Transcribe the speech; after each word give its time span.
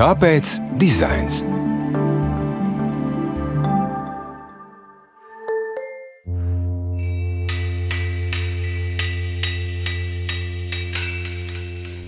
Kāpēc 0.00 0.54
dizains? 0.80 1.42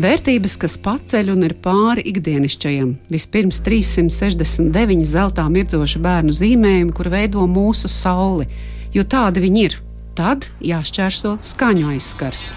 Vērtības, 0.01 0.55
kas 0.57 0.79
paceļ 0.81 1.35
un 1.35 1.45
ir 1.45 1.53
pāri 1.61 2.07
ikdienišķajam. 2.15 2.95
Vispirms 3.13 3.61
369 3.69 5.05
zeltā 5.13 5.45
mirdzoša 5.53 6.01
bērnu 6.01 6.33
zīmējumi, 6.33 6.97
kur 6.97 7.13
veido 7.13 7.45
mūsu 7.45 7.93
sauli, 7.93 8.49
jo 8.97 9.05
tādi 9.05 9.45
viņi 9.45 9.69
ir. 9.69 9.77
Tad 10.17 10.49
jāšķērso 10.65 11.37
skaņu 11.45 11.93
aizskars. 11.93 12.49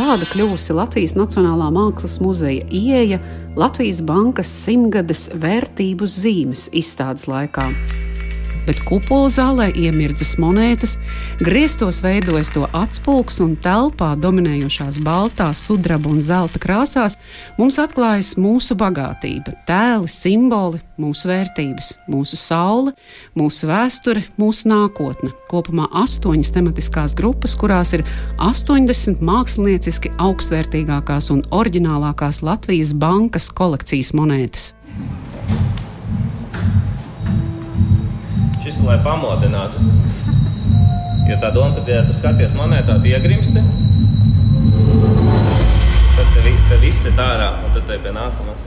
Tāda 0.00 0.24
kļūsi 0.24 0.72
Latvijas 0.72 1.12
Nacionālā 1.12 1.66
Mākslas 1.76 2.14
muzeja 2.24 2.64
ieeja 2.72 3.18
Latvijas 3.60 3.98
Bankas 4.08 4.48
simtgades 4.62 5.26
vērtību 5.42 6.08
zīmes 6.08 6.70
izstādes 6.72 7.26
laikā 7.28 7.66
bet 8.70 8.82
kupola 8.86 9.26
zālē 9.32 9.66
iemirdzas 9.74 10.36
monētas, 10.38 10.94
griestos 11.42 11.98
veidojas 12.04 12.52
to 12.54 12.68
atspulgs 12.76 13.40
un 13.42 13.56
telpā 13.58 14.12
dominējošās 14.22 15.00
baltās, 15.02 15.64
sudraba 15.66 16.12
un 16.12 16.20
zelta 16.22 16.60
krāsās 16.62 17.16
mums 17.58 17.80
atklājas 17.82 18.36
mūsu 18.38 18.76
bagātība, 18.78 19.56
tēli, 19.66 20.06
simboli, 20.12 20.78
mūsu 21.02 21.32
vērtības, 21.32 21.90
mūsu 22.12 22.38
saule, 22.38 22.94
mūsu 23.38 23.66
vēsture, 23.70 24.22
mūsu 24.38 24.70
nākotne. 24.70 25.32
Kopumā 25.50 25.88
astoņas 26.04 26.54
tematiskās 26.54 27.18
grupas, 27.18 27.58
kurās 27.58 27.96
ir 27.98 28.06
80 28.38 29.24
mākslinieciski 29.24 30.14
augstvērtīgākās 30.22 31.32
un 31.34 31.42
oriģinālākās 31.50 32.44
Latvijas 32.46 32.94
bankas 32.94 33.50
kolekcijas 33.50 34.14
monētas. 34.14 34.70
Ir 38.70 38.84
lai 38.86 39.00
pamodinātu. 39.02 39.80
Jo 41.26 41.38
tā 41.42 41.48
doma, 41.50 41.74
ka, 41.74 41.82
ja 41.90 42.04
tu 42.06 42.14
skaties 42.14 42.54
monētā, 42.54 43.00
tu 43.02 43.10
iegrimsti, 43.10 43.64
tad 46.14 46.30
te, 46.36 46.52
te 46.68 46.78
viss 46.84 47.08
ir 47.10 47.18
ārā 47.18 47.48
un 47.64 47.74
tad 47.74 47.88
te 47.90 47.98
pie 48.04 48.12
nākamās. 48.14 48.59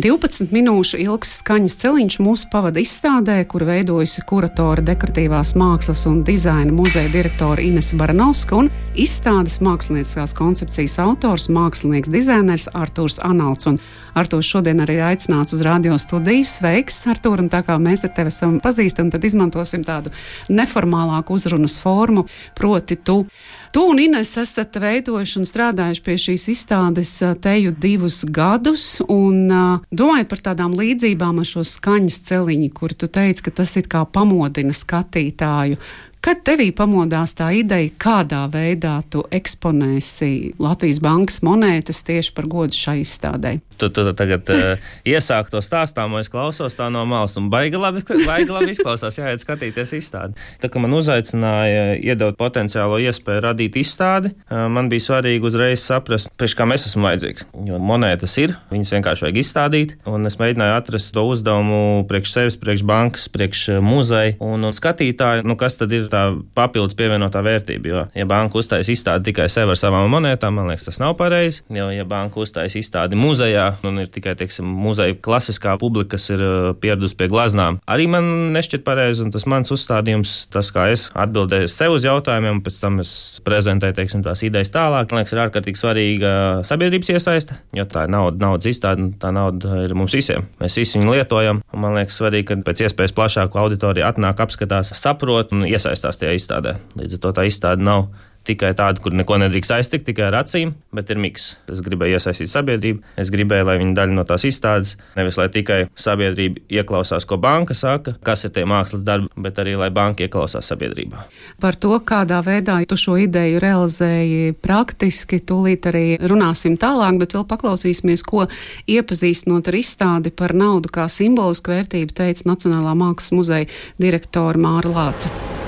12 0.00 0.48
minūšu 0.56 0.96
ilgs 1.02 1.34
skaņas 1.42 1.74
celiņš 1.82 2.14
mūsu 2.24 2.46
pavada 2.48 2.80
izstādē, 2.80 3.34
kur 3.44 3.66
veidojusi 3.68 4.22
kuratora 4.24 4.80
dekoratīvās 4.88 5.50
mākslas 5.60 6.06
un 6.08 6.22
dizaina 6.24 6.72
muzeja 6.72 7.10
direktore 7.12 7.60
Inese 7.66 7.98
Baranovska 8.00 8.56
un 8.56 8.70
izstādes 8.96 9.58
mākslinieckās 9.60 10.32
koncepcijas 10.38 10.96
autors, 11.04 11.50
mākslinieks, 11.52 12.08
dizainers 12.08 12.70
Artūrs 12.72 13.20
Analts. 13.20 13.68
Un 13.68 13.76
Artūrs 14.16 14.48
šodien 14.54 14.80
arī 14.80 14.96
ir 14.96 15.04
aicināts 15.10 15.52
uz 15.52 15.60
radio 15.60 16.00
studiju. 16.00 16.48
Sveiks, 16.48 17.02
Artūr, 17.12 17.44
un 17.44 17.52
tā 17.52 17.60
kā 17.66 17.76
mēs 17.76 18.06
ar 18.08 18.16
tevi 18.16 18.32
esam 18.32 18.62
pazīstami, 18.64 19.12
tad 19.12 19.28
izmantosim 19.28 19.84
tādu 19.84 20.08
neformālāku 20.48 21.36
uzrunas 21.36 21.76
formu, 21.84 22.24
proti 22.56 22.96
tu 22.96 23.26
Tu 23.72 23.80
un 23.88 23.96
Ines 23.98 24.28
esat 24.36 24.74
veidojuši 24.76 25.38
un 25.40 25.46
strādājuši 25.48 26.02
pie 26.04 26.14
šīs 26.20 26.42
izstādes 26.52 27.14
teju 27.40 27.70
divus 27.80 28.18
gadus, 28.28 28.84
un 29.08 29.46
domājot 29.88 30.28
par 30.28 30.42
tādām 30.50 30.74
līdzībām 30.76 31.40
ar 31.40 31.48
šo 31.48 31.64
skaņas 31.64 32.18
celiņu, 32.28 32.68
kur 32.76 32.92
tu 32.92 33.08
teici, 33.08 33.46
ka 33.46 33.54
tas 33.62 33.72
it 33.80 33.88
kā 33.88 34.04
pamodina 34.04 34.76
skatītāju. 34.76 35.80
Kad 36.22 36.44
tevī 36.44 36.68
pamodās 36.76 37.32
tā 37.34 37.48
ideja, 37.62 37.88
kādā 37.96 38.42
veidā 38.52 38.98
tu 39.08 39.24
eksponēsi 39.32 40.52
Latvijas 40.60 41.00
bankas 41.00 41.40
monētas 41.40 42.04
tieši 42.04 42.36
par 42.36 42.52
godu 42.52 42.76
šai 42.76 43.00
izstādē? 43.06 43.56
Tu, 43.82 43.88
tu 43.90 44.02
tagad 44.14 44.46
uh, 44.54 44.90
iesāk 45.08 45.48
to 45.50 45.58
stāstāmo, 45.58 46.20
es 46.22 46.30
klausos 46.30 46.76
tā 46.78 46.86
no 46.92 47.02
malas, 47.08 47.34
un 47.40 47.48
baigi 47.50 47.80
labi, 47.80 48.04
baigi 48.28 48.52
labi 48.52 48.70
izklausās, 48.70 49.18
jāiet 49.18 49.42
skatīties 49.42 49.96
izstādi. 49.98 50.38
Tā 50.62 50.70
kā 50.70 50.78
man 50.78 50.94
uzaicināja 50.94 51.96
iedot 51.98 52.38
potenciālo 52.38 53.00
iespēju 53.02 53.42
radīt 53.48 53.80
izstādi, 53.82 54.30
uh, 54.46 54.68
man 54.70 54.86
bija 54.92 55.08
svarīgi 55.08 55.48
uzreiz 55.50 55.82
saprast, 55.82 56.30
priekš 56.38 56.54
kā 56.60 56.66
mēs 56.70 56.86
esam 56.86 57.08
vajadzīgs. 57.08 57.48
Jo 57.66 57.80
monētas 57.82 58.36
ir, 58.38 58.54
viņas 58.70 58.94
vienkārši 58.94 59.26
vajag 59.26 59.40
izstādīt, 59.42 59.96
un 60.06 60.30
es 60.30 60.38
mēģināju 60.38 60.76
atrast 60.76 61.10
to 61.16 61.26
uzdevumu 61.32 62.04
priekš 62.10 62.36
sevis, 62.36 62.58
priekš 62.62 62.86
bankas, 62.86 63.26
priekš 63.34 63.64
muzeja 63.82 64.36
un, 64.38 64.62
un 64.68 64.76
skatītāju, 64.76 65.42
nu 65.48 65.58
kas 65.58 65.80
tad 65.80 65.90
ir 65.94 66.06
tā 66.12 66.28
papildus 66.54 66.94
pievienotā 66.98 67.42
vērtība. 67.42 67.90
Jo, 67.92 68.06
ja 68.14 68.28
banka 68.30 68.62
uztaisa 68.62 68.94
izstādi 68.94 69.32
tikai 69.32 69.48
sev 69.52 69.74
ar 69.74 69.80
savām 69.80 70.06
monētām, 70.12 70.54
man 70.60 70.70
liekas, 70.70 70.86
tas 70.86 71.02
nav 71.02 71.16
pareizi. 71.18 71.64
Jo, 71.72 71.90
ja 71.92 72.06
banka 72.08 72.40
uztaisa 72.42 72.78
izstādi 72.80 73.18
muzejā, 73.18 73.71
un 73.86 74.02
ir 74.02 74.10
tikai, 74.12 74.34
teiksim, 74.38 74.66
muzeja 74.66 75.16
klasiskā 75.22 75.74
publika, 75.80 76.16
kas 76.16 76.28
ir 76.34 76.42
uh, 76.44 76.70
pieradusi 76.78 77.16
pie 77.18 77.28
glaznām, 77.32 77.78
arī 77.88 78.08
man 78.10 78.28
nešķiet 78.56 78.84
pareizi. 78.86 79.24
Un 79.24 79.32
tas 79.34 79.46
mans 79.50 79.72
uzstādījums, 79.74 80.34
tas, 80.52 80.72
kā 80.74 80.88
es 80.92 81.08
atbildēju 81.18 81.70
sev 81.70 81.96
uz 81.96 82.06
jautājumiem, 82.06 82.58
un 82.58 82.62
pēc 82.64 82.80
tam 82.82 82.98
es 83.02 83.12
prezentēju, 83.46 83.96
teiksim, 83.98 84.24
tās 84.26 84.42
idejas 84.46 84.72
tālāk, 84.74 85.12
man 85.12 85.22
liekas, 85.22 85.34
ir 85.36 85.42
ārkārtīgi 85.44 85.80
svarīga 85.80 86.32
sabiedrības 86.68 87.12
iesaiste, 87.14 87.58
jo 87.76 87.86
tā 87.90 88.06
ir 88.06 88.14
nauda, 88.14 88.40
naudas 88.46 88.70
izstāde, 88.72 89.10
tā 89.22 89.32
nauda 89.34 89.82
ir 89.86 89.94
mums 89.98 90.16
visiem. 90.16 90.48
Mēs 90.62 90.78
visi 90.80 90.98
viņu 90.98 91.16
lietojam, 91.16 91.62
un 91.72 91.84
man 91.84 91.96
liekas 91.98 92.18
svarīgi, 92.20 92.48
ka 92.50 92.58
pēc 92.66 92.86
iespējas 92.88 93.16
plašāku 93.16 93.62
auditoriju 93.62 94.08
atnāk, 94.08 94.42
apskatās, 94.44 94.94
saprot 94.98 95.54
un 95.54 95.66
iesaistās 95.68 96.20
tajā 96.20 96.36
izstādē. 96.38 96.76
Līdz 96.98 97.18
ar 97.18 97.24
to 97.26 97.34
tā 97.38 97.48
izstāde 97.48 97.84
nav 97.86 98.10
tikai 98.46 98.72
tāda, 98.78 99.00
kur 99.02 99.14
neko 99.16 99.38
nedrīkst 99.42 99.74
aiztikt, 99.76 100.06
tikai 100.08 100.28
ar 100.28 100.38
acīm, 100.42 100.74
bet 100.94 101.10
ir 101.12 101.20
miks. 101.22 101.52
Es 101.72 101.82
gribēju 101.84 102.18
iesaistīt 102.18 102.50
sabiedrību, 102.50 103.02
es 103.20 103.30
gribēju, 103.32 103.66
lai 103.68 103.78
viņi 103.80 103.94
daļa 103.98 104.16
no 104.16 104.24
tās 104.28 104.46
izstādes, 104.48 104.96
nevis 105.18 105.38
lai 105.40 105.48
tikai 105.52 105.78
sabiedrība 105.94 106.64
ieklausās, 106.80 107.26
ko 107.28 107.38
banka 107.42 107.76
saka, 107.78 108.16
kas 108.26 108.46
ir 108.46 108.54
tie 108.56 108.66
mākslas 108.68 109.04
darbi, 109.06 109.30
bet 109.36 109.60
arī 109.62 109.76
lai 109.78 109.90
banka 109.94 110.26
ieklausās 110.26 110.72
sabiedrībā. 110.72 111.26
Par 111.62 111.78
to, 111.78 111.94
kādā 112.06 112.42
veidā 112.44 112.80
tu 112.88 112.98
šo 112.98 113.16
ideju 113.22 113.62
realizēji 113.62 114.56
praktiski, 114.62 115.40
tūlīt 115.46 115.88
arī 115.92 116.06
runāsim 116.20 116.76
tālāk, 116.80 117.20
bet 117.22 117.36
vēl 117.38 117.46
paklausīsimies, 117.50 118.26
ko 118.26 118.46
iepazīstinot 118.90 119.70
ar 119.70 119.78
izstādi 119.78 120.34
par 120.34 120.56
naudu 120.56 120.92
kā 120.92 121.08
simbolisku 121.12 121.74
vērtību, 121.74 122.14
teica 122.16 122.50
Nacionālā 122.52 122.96
mākslas 122.98 123.34
muzeja 123.36 123.70
direktora 124.02 124.58
Māra 124.60 124.92
Lāca. 124.92 125.61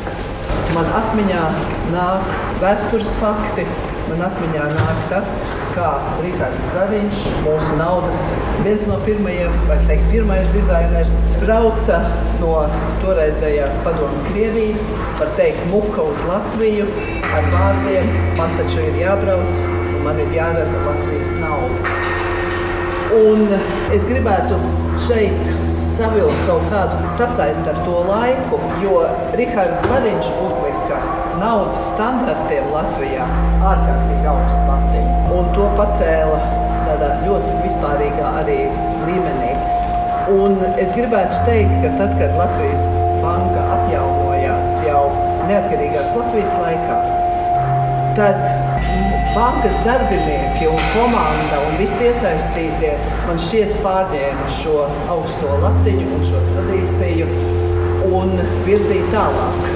Man 0.72 0.86
atmiņā 0.96 1.42
nāk 1.92 2.30
vēstures 2.62 3.12
fakti, 3.20 3.66
man 4.08 4.22
atmiņā 4.26 4.64
nāk 4.72 5.02
tas, 5.10 5.34
kā 5.74 5.90
Rīgards 6.22 6.70
Zariņš, 6.72 7.26
mūsu 7.44 7.76
naudas 7.78 8.20
viens 8.64 8.86
no 8.88 8.96
pirmajiem, 9.04 9.54
vai 9.68 9.76
teikt, 9.88 10.06
pirmais 10.12 10.48
dizainers, 10.54 11.18
brauca 11.42 12.00
no 12.40 12.54
toreizējās 13.04 13.82
padomu 13.84 14.24
Krievijas, 14.30 14.88
var 15.20 15.34
teikt, 15.38 15.66
muka 15.74 16.08
uz 16.14 16.24
Latviju 16.30 16.88
ar 17.34 17.50
vārdiem, 17.54 18.10
man 18.40 18.56
taču 18.60 18.80
ir 18.86 19.02
jābrauc, 19.02 19.66
man 20.06 20.22
ir 20.24 20.32
jārada 20.38 20.86
Latvijas 20.88 21.36
nauda. 21.42 22.00
Un 23.14 23.46
es 23.94 24.08
gribētu 24.08 24.58
šeit 25.04 25.48
savilkt 25.76 26.46
kaut 26.48 26.64
kādu 26.72 27.10
sasaisti 27.16 27.68
ar 27.70 27.80
to 27.84 28.00
laiku, 28.08 28.60
jo 28.82 29.02
Rihards 29.36 29.84
Badiņš 29.90 30.30
uzlika 30.46 31.00
naudas 31.40 31.80
standartiem 31.90 32.70
Latvijā 32.72 33.26
ārkārtīgi 33.72 34.30
augstu 34.32 34.62
latiņu. 34.70 35.16
Un 35.34 35.50
to 35.56 35.68
pacēla 35.78 36.38
tādā 36.86 37.10
ļoti 37.24 37.56
vispārīgā 37.64 38.32
arī 38.40 38.60
līmenī. 39.04 39.52
Un 40.34 40.56
es 40.80 40.94
gribētu 40.96 41.42
teikt, 41.48 41.74
ka 41.84 41.92
tad, 42.00 42.16
kad 42.20 42.38
Latvijas 42.40 42.86
banka 43.20 43.66
atjaunojās 43.76 44.78
jau 44.86 45.02
neatkarīgās 45.50 46.16
Latvijas 46.16 46.56
laikā, 46.62 47.00
tad 48.16 48.40
bankas 49.34 49.76
darbinieki 49.84 50.66
un 50.70 50.82
komanda 50.94 51.58
un 51.66 51.78
visi 51.78 52.06
iesaistītie 52.06 52.92
man 53.26 53.40
šķiet 53.42 53.72
pārņēma 53.82 54.50
šo 54.60 54.84
augsto 55.10 55.56
latiņu 55.64 56.04
un 56.14 56.22
šo 56.28 56.42
tradīciju 56.52 57.26
un 58.14 58.36
virzīja 58.68 59.08
tālāk. 59.14 59.66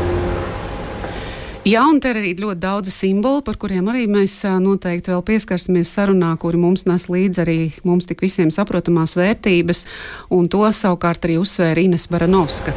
Jā, 1.68 1.82
un 1.84 1.98
te 2.00 2.12
ir 2.14 2.20
arī 2.20 2.30
ļoti 2.38 2.62
daudz 2.62 2.92
simbolu, 2.94 3.42
par 3.44 3.58
kuriem 3.60 3.90
arī 3.90 4.06
mēs 4.08 4.38
noteikti 4.62 5.12
vēl 5.12 5.24
pieskarsimies 5.26 5.90
sarunā, 5.90 6.30
kuri 6.40 6.60
mums 6.62 6.86
nes 6.88 7.08
līdzi 7.10 7.42
arī 7.42 7.58
mums 7.84 8.08
tik 8.08 8.22
visiem 8.24 8.54
saprotamās 8.54 9.18
vērtības, 9.18 9.84
un 10.32 10.48
to 10.48 10.62
savukārt 10.70 11.28
arī 11.28 11.36
uzsvēra 11.42 11.84
Ines 11.84 12.08
Baranovska 12.08 12.76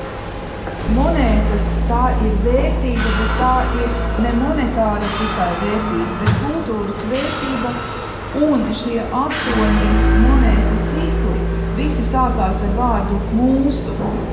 monētas 0.96 1.68
tā 1.88 2.02
ir 2.26 2.38
vērtība, 2.46 3.12
bet 3.20 3.34
tā 3.40 3.54
ir 3.80 3.92
ne 4.26 4.32
monetāra 4.40 5.12
tikai 5.20 5.50
vērtība, 5.62 6.18
bet 6.22 6.41
kultūras 6.92 7.06
vērtība. 7.12 7.72
Un 8.42 8.62
šie 8.72 9.02
astoņi 9.12 9.88
monētu 10.24 10.76
cikli 10.88 11.40
visi 11.76 12.04
sākās 12.08 12.64
ar 12.64 12.74
vārdu 12.78 13.20
mūsu. 13.36 13.92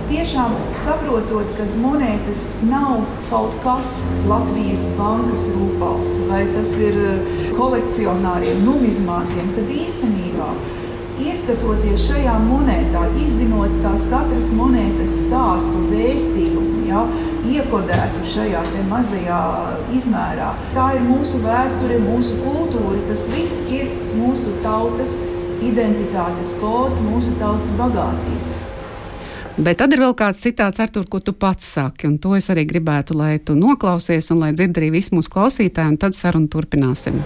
Tiešām 0.08 0.54
saprotot, 0.78 1.50
ka 1.56 1.66
monētas 1.82 2.48
nav 2.62 3.02
kaut 3.28 3.54
kas 3.64 4.06
Latvijas 4.28 4.86
bankas 4.98 5.48
rūpās, 5.54 6.10
vai 6.30 6.44
tas 6.54 6.76
ir 6.78 6.98
kolekcionāriem, 7.58 8.62
numizmātiem, 8.66 9.54
tad 9.56 9.72
īstenībā 9.74 10.52
ieskatoties 11.18 12.06
šajā 12.06 12.38
monētā, 12.46 13.02
izzinot 13.18 13.80
tās 13.82 14.06
katras 14.12 14.52
monētas 14.54 15.24
stāstu, 15.24 15.88
vēstījumu, 15.90 16.77
ja, 16.88 17.04
iekodētu 17.48 18.24
šajā 18.32 18.62
mazajā 18.88 19.40
izmērā. 19.98 20.52
Tā 20.74 20.90
ir 20.96 21.04
mūsu 21.06 21.40
vēsture, 21.44 22.00
mūsu 22.02 22.40
kultūra. 22.42 22.98
Tas 23.10 23.28
viss 23.32 23.64
ir 23.72 23.92
mūsu 24.16 24.56
tautas 24.64 25.16
identitātes 25.64 26.54
kods, 26.60 27.02
mūsu 27.04 27.34
tautas 27.40 27.74
bagātība. 27.78 28.56
Bet 29.58 29.80
tad 29.80 29.94
ir 29.94 30.04
vēl 30.04 30.12
kāds 30.14 30.44
citāts, 30.44 30.78
Artur, 30.78 31.08
ko 31.10 31.18
tu 31.18 31.32
pats 31.34 31.66
saki, 31.66 32.06
un 32.06 32.20
to 32.22 32.36
es 32.38 32.46
arī 32.52 32.62
gribētu, 32.68 33.16
lai 33.18 33.40
tu 33.42 33.56
noklausies 33.58 34.30
un 34.30 34.44
lai 34.44 34.52
dzird 34.54 34.78
arī 34.78 34.92
visi 34.94 35.16
mūsu 35.16 35.32
klausītāji, 35.34 35.96
un 35.96 35.98
tad 35.98 36.14
sarunu 36.14 36.46
turpināsim. 36.52 37.18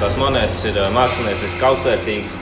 Tās 0.00 0.16
monētas 0.16 0.64
ir 0.70 0.80
mākslinieciski 0.96 1.68
augstvērtīgas 1.68 2.40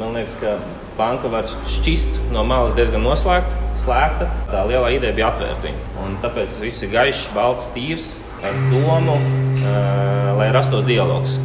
Man 0.00 0.14
liekas, 0.16 0.38
ka 0.40 0.54
banka 0.96 1.28
var 1.28 1.44
šķist 1.68 2.32
no 2.32 2.40
malas 2.48 2.72
diezgan 2.72 3.02
noslēgta, 3.04 3.58
slēgta. 3.82 4.28
Tā 4.50 4.64
lielā 4.68 4.94
ideja 4.96 5.16
bija 5.16 5.30
atvērt 5.32 5.68
viņu. 5.68 5.86
Un 6.04 6.18
tāpēc 6.24 6.58
viss 6.62 6.84
ir 6.86 6.92
gaišs, 6.94 7.28
balts, 7.36 7.70
tīrs, 7.74 8.10
ar 8.44 8.56
domu, 8.72 9.16
uh, 9.16 10.34
lai 10.38 10.50
rastos 10.54 10.86
dialogs. 10.88 11.38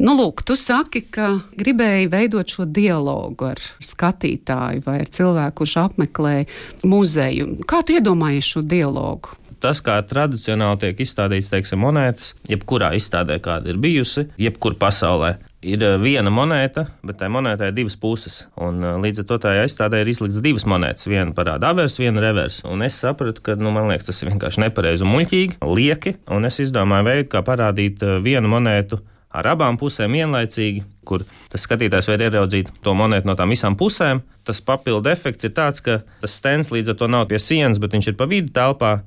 Nu, 0.00 0.14
lūk, 0.16 0.40
tu 0.48 0.56
saki, 0.56 1.02
ka 1.12 1.26
gribēji 1.60 2.08
veidot 2.12 2.48
šo 2.48 2.64
dialogu 2.64 3.50
ar 3.50 3.60
skatītāju 3.84 4.80
vai 4.86 5.02
ar 5.02 5.10
cilvēku, 5.12 5.58
kurš 5.60 5.76
apmeklē 5.82 6.36
muzeju. 6.88 7.58
Kā 7.68 7.82
tu 7.84 7.98
iedomājies 7.98 8.48
šo 8.54 8.64
dialogu? 8.64 9.36
tas, 9.60 9.80
kā 9.84 9.98
tradicionāli 10.08 10.80
tiek 10.84 11.02
izstādīts, 11.04 11.50
teiksim, 11.52 11.82
monētas, 11.84 12.34
jebkurā 12.48 12.94
izstādē, 12.96 13.36
kāda 13.44 13.72
ir 13.72 13.80
bijusi, 13.82 14.26
jebkur 14.40 14.78
pasaulē, 14.80 15.34
ir 15.62 15.82
eh, 15.84 15.96
viena 16.00 16.32
monēta, 16.32 16.86
bet 17.06 17.20
tai 17.20 17.28
monētai 17.32 17.70
ir 17.70 17.76
divas 17.76 17.96
puses. 18.00 18.44
Un, 18.60 18.80
eh, 18.84 18.96
līdz 19.04 19.22
ar 19.22 19.28
to 19.28 19.38
tā 19.44 19.54
aizstādē 19.62 20.00
ir 20.02 20.10
izlikts 20.12 20.40
divas 20.44 20.66
monētas. 20.68 21.08
Viena 21.10 21.34
parāda 21.36 21.72
aversu, 21.74 22.04
viena 22.04 22.22
reversu. 22.24 22.64
Un 22.70 22.84
es 22.86 22.96
sapratu, 23.00 23.42
ka 23.44 23.56
nu, 23.60 23.72
liekas, 23.74 24.08
tas 24.08 24.22
ir 24.22 24.32
vienkārši 24.32 24.64
nepareizi 24.64 25.06
un 25.06 25.12
muļķīgi, 25.14 25.60
lieki. 25.60 26.16
Un 26.36 26.48
es 26.48 26.60
izdomāju 26.64 27.08
veidu, 27.10 27.28
kā 27.32 27.44
parādīt 27.46 28.02
eh, 28.02 28.18
vienu 28.24 28.52
monētu. 28.52 29.00
Ar 29.30 29.46
abām 29.46 29.76
pusēm 29.78 30.16
vienlaicīgi, 30.16 30.80
kur 31.06 31.22
tas 31.52 31.62
skatītājs 31.62 32.08
var 32.10 32.24
ieraudzīt 32.24 32.72
to 32.82 32.94
monētu 32.98 33.30
no 33.30 33.36
tām 33.38 33.52
visām 33.54 33.76
pusēm. 33.78 34.24
Tas 34.42 34.58
papildu 34.58 35.06
efekts 35.06 35.46
ir 35.46 35.52
tāds, 35.54 35.78
ka 35.86 36.00
tas 36.24 36.34
stends 36.34 36.72
līdz 36.74 36.90
ar 36.90 36.98
to 36.98 37.06
nav 37.06 37.28
pie 37.30 37.38
sienas, 37.38 37.78
bet 37.78 37.94
viņš 37.94 38.10
ir 38.10 38.16
pa 38.18 38.26
vidu 38.26 38.50
telpā. 38.50 39.04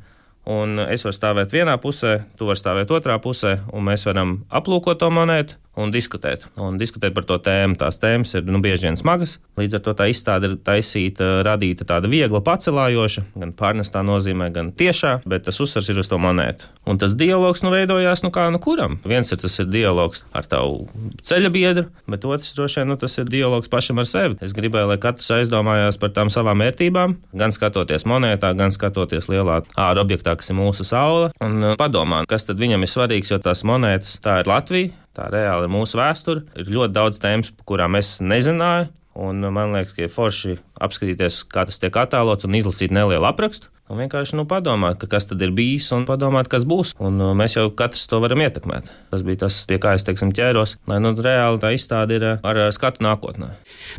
Un 0.48 0.80
es 0.80 1.04
varu 1.04 1.16
stāvēt 1.16 1.52
vienā 1.52 1.76
pusē, 1.80 2.22
tu 2.40 2.48
vari 2.48 2.60
stāvēt 2.60 2.96
otrā 2.96 3.20
pusē, 3.20 3.58
un 3.76 3.84
mēs 3.88 4.08
varam 4.08 4.38
aplūkot 4.52 5.00
to 5.04 5.12
monētu 5.12 5.60
un 5.80 5.92
diskutēt. 5.94 6.46
Un 6.62 6.78
diskutēt 6.78 7.16
par 7.16 7.26
to 7.28 7.38
tēmu. 7.42 7.78
Tās 7.80 7.98
tēmas 8.02 8.36
ir 8.38 8.46
nu, 8.50 8.62
bieži 8.64 8.88
vien 8.88 8.98
smagas. 9.00 9.38
Līdz 9.58 9.78
ar 9.78 9.84
to 9.86 9.94
tā 9.98 10.08
izstāde 10.12 10.52
ir 10.52 10.58
taisīta, 10.66 11.30
radīta 11.46 11.88
tāda 11.90 12.10
viegla, 12.12 12.44
pacelājoša, 12.46 13.26
gan 13.40 13.54
pārnestā 13.58 14.04
nozīmē, 14.06 14.52
gan 14.54 14.72
tiešā, 14.78 15.20
bet 15.30 15.48
tas 15.48 15.60
uzsvars 15.64 15.90
ir 15.90 16.02
uz 16.02 16.10
to 16.12 16.20
monētu. 16.22 16.70
Un 16.90 17.00
tas 17.02 17.16
dialogs 17.18 17.64
nu, 17.66 17.72
veidojās 17.74 18.24
nu 18.26 18.32
kā 18.34 18.48
nu 18.54 18.62
kuram. 18.64 19.00
Viens 19.08 19.32
ir 19.34 19.42
tas 19.42 19.58
ir 19.62 19.70
dialogs 19.72 20.24
ar 20.36 20.48
tavu 20.50 20.88
ceļa 21.26 21.54
biedru, 21.54 21.86
bet 22.10 22.26
otrs 22.28 22.54
droši 22.58 22.82
vien 22.82 22.94
nu, 22.94 22.98
tas 23.00 23.18
ir 23.18 23.30
dialogs 23.32 23.72
pašam 23.72 24.02
ar 24.04 24.10
sevi. 24.10 24.38
Es 24.46 24.56
gribēju, 24.58 24.92
lai 24.92 25.00
katrs 25.02 25.32
aizdomājās 25.40 26.00
par 26.02 26.14
tām 26.16 26.32
savām 26.34 26.62
vērtībām, 26.64 27.18
gan 27.40 27.56
skatoties 27.56 28.06
monētā, 28.10 28.54
gan 28.60 28.74
skatoties 28.76 29.30
lielā 29.32 29.62
ārā 29.80 30.04
objektā, 30.04 30.36
kas 30.38 30.52
ir 30.52 30.60
mūsu 30.60 30.86
saule, 30.88 31.32
un 31.44 31.62
uh, 31.62 31.78
padomāt, 31.80 32.28
kas 32.30 32.50
tad 32.50 32.62
viņam 32.62 32.84
ir 32.84 32.92
svarīgs, 32.92 33.32
jo 33.32 33.40
tās 33.42 33.64
monētas 33.68 34.20
tā 34.24 34.42
ir 34.44 34.52
Latvija 34.52 35.03
Tā 35.14 35.28
reāli 35.34 35.68
ir 35.68 35.74
mūsu 35.74 36.00
vēsture. 36.00 36.46
Ir 36.58 36.72
ļoti 36.74 36.96
daudz 36.96 37.22
tēmas, 37.22 37.52
kurām 37.70 38.00
es 38.00 38.16
nezināju. 38.24 38.90
Un 39.24 39.46
man 39.54 39.76
liekas, 39.76 39.94
ka 39.94 40.08
ir 40.08 40.14
forši 40.14 40.58
apskatīties, 40.82 41.44
kā 41.54 41.68
tas 41.70 41.78
tiek 41.82 41.94
attēlots 42.02 42.48
un 42.48 42.58
izlasīt 42.58 42.94
nelielu 42.96 43.28
aprakstu. 43.30 43.70
Un 43.92 44.00
vienkārši 44.00 44.38
nu, 44.40 44.46
padomāt, 44.48 44.96
ka 45.02 45.10
kas 45.12 45.26
tad 45.28 45.42
ir 45.44 45.52
bijis 45.52 45.90
un 45.92 46.06
padomāt, 46.08 46.48
kas 46.48 46.64
būs. 46.64 46.94
Un 47.04 47.18
uh, 47.20 47.34
mēs 47.36 47.58
jau 47.58 47.66
katrs 47.76 48.06
to 48.08 48.22
varam 48.24 48.40
ietekmēt. 48.46 48.88
Tas 49.12 49.26
bija 49.28 49.42
tas, 49.42 49.58
pie 49.68 49.76
kā 49.84 49.92
es 49.98 50.06
teiksim, 50.08 50.32
ķēros, 50.36 50.78
lai 50.88 51.02
nu, 51.04 51.12
reāli 51.20 51.60
tā 51.60 51.74
izstāde 51.76 52.16
ir 52.16 52.24
uh, 52.30 52.46
ar 52.48 52.62
uh, 52.62 52.70
skatu 52.72 53.04
nākotnē. 53.04 53.50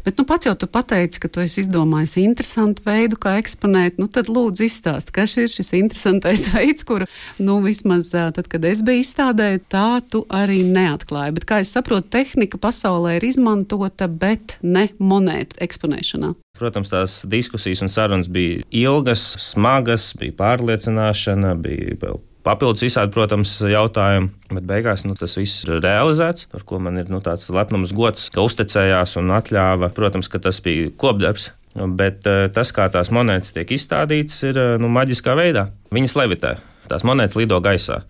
Bet 0.06 0.16
nu, 0.16 0.25
pats 0.28 0.48
jau 0.48 0.54
tu 0.56 0.69
pateici, 0.72 1.20
ka 1.20 1.28
tu 1.28 1.42
esi 1.44 1.60
izdomājis 1.66 2.16
interesantu 2.22 2.86
veidu, 2.88 3.19
kā 3.20 3.36
eksponēt. 3.42 4.00
Nu, 4.00 4.08
tad 4.08 4.31
lūdzu 4.32 4.64
izstāst, 4.64 5.12
kas 5.12 5.36
ir 5.36 5.52
šis 5.52 5.75
interesantais 5.76 6.46
veids, 6.56 6.86
kuru 6.88 7.04
nu, 7.44 7.58
vismaz 7.66 8.08
tad, 8.14 8.48
kad 8.48 8.64
es 8.64 8.81
biju 8.86 9.04
izstādē, 9.04 9.50
tā 9.69 10.00
tu 10.08 10.25
arī 10.32 10.62
neatklāji. 10.64 11.36
Bet 11.36 11.48
kā 11.50 11.60
es 11.60 11.75
saprotu, 11.76 12.08
tehnika 12.16 12.56
pasaulē 12.62 13.19
ir 13.19 13.28
izmantota, 13.28 14.08
bet 14.08 14.56
ne 14.64 14.88
monētu 14.96 15.60
eksponēšanā. 15.69 16.32
Protams, 16.55 16.93
tās 16.93 17.17
diskusijas 17.27 17.83
un 17.83 17.91
sarunas 17.91 18.29
bija 18.31 18.62
ilgas, 18.71 19.25
smagas, 19.43 20.12
bija 20.21 20.37
pārliecināšana, 20.39 21.56
bija 21.59 21.97
vēl 21.99 22.21
papildus 22.47 22.85
visādi, 22.85 23.11
protams, 23.15 23.56
jautājumi. 23.73 24.31
Bet 24.53 24.69
beigās 24.69 25.03
nu, 25.09 25.17
tas 25.19 25.35
viss 25.39 25.65
ir 25.65 25.81
realizēts, 25.81 26.47
par 26.53 26.62
ko 26.69 26.79
man 26.83 27.01
ir 27.01 27.11
nu, 27.11 27.19
tāds 27.25 27.49
lepnums 27.51 27.95
gods, 27.97 28.29
ka 28.31 28.45
uzticējās 28.47 29.17
un 29.19 29.35
atļāva. 29.35 29.91
Protams, 29.97 30.31
ka 30.31 30.43
tas 30.45 30.61
bija 30.65 30.93
kopdarbs. 31.01 31.51
Bet 31.75 32.29
eh, 32.31 32.45
tas, 32.55 32.71
kā 32.71 32.87
tās 32.93 33.11
monētas 33.11 33.51
tiek 33.56 33.73
izstādītas, 33.75 34.37
ir 34.47 34.61
eh, 34.61 34.75
nu, 34.79 34.93
maģiskā 34.95 35.35
veidā. 35.35 35.73
Viņas 35.95 36.15
levitē, 36.21 36.53
tās 36.87 37.03
monētas 37.03 37.35
lido 37.41 37.59
gaisā. 37.65 38.05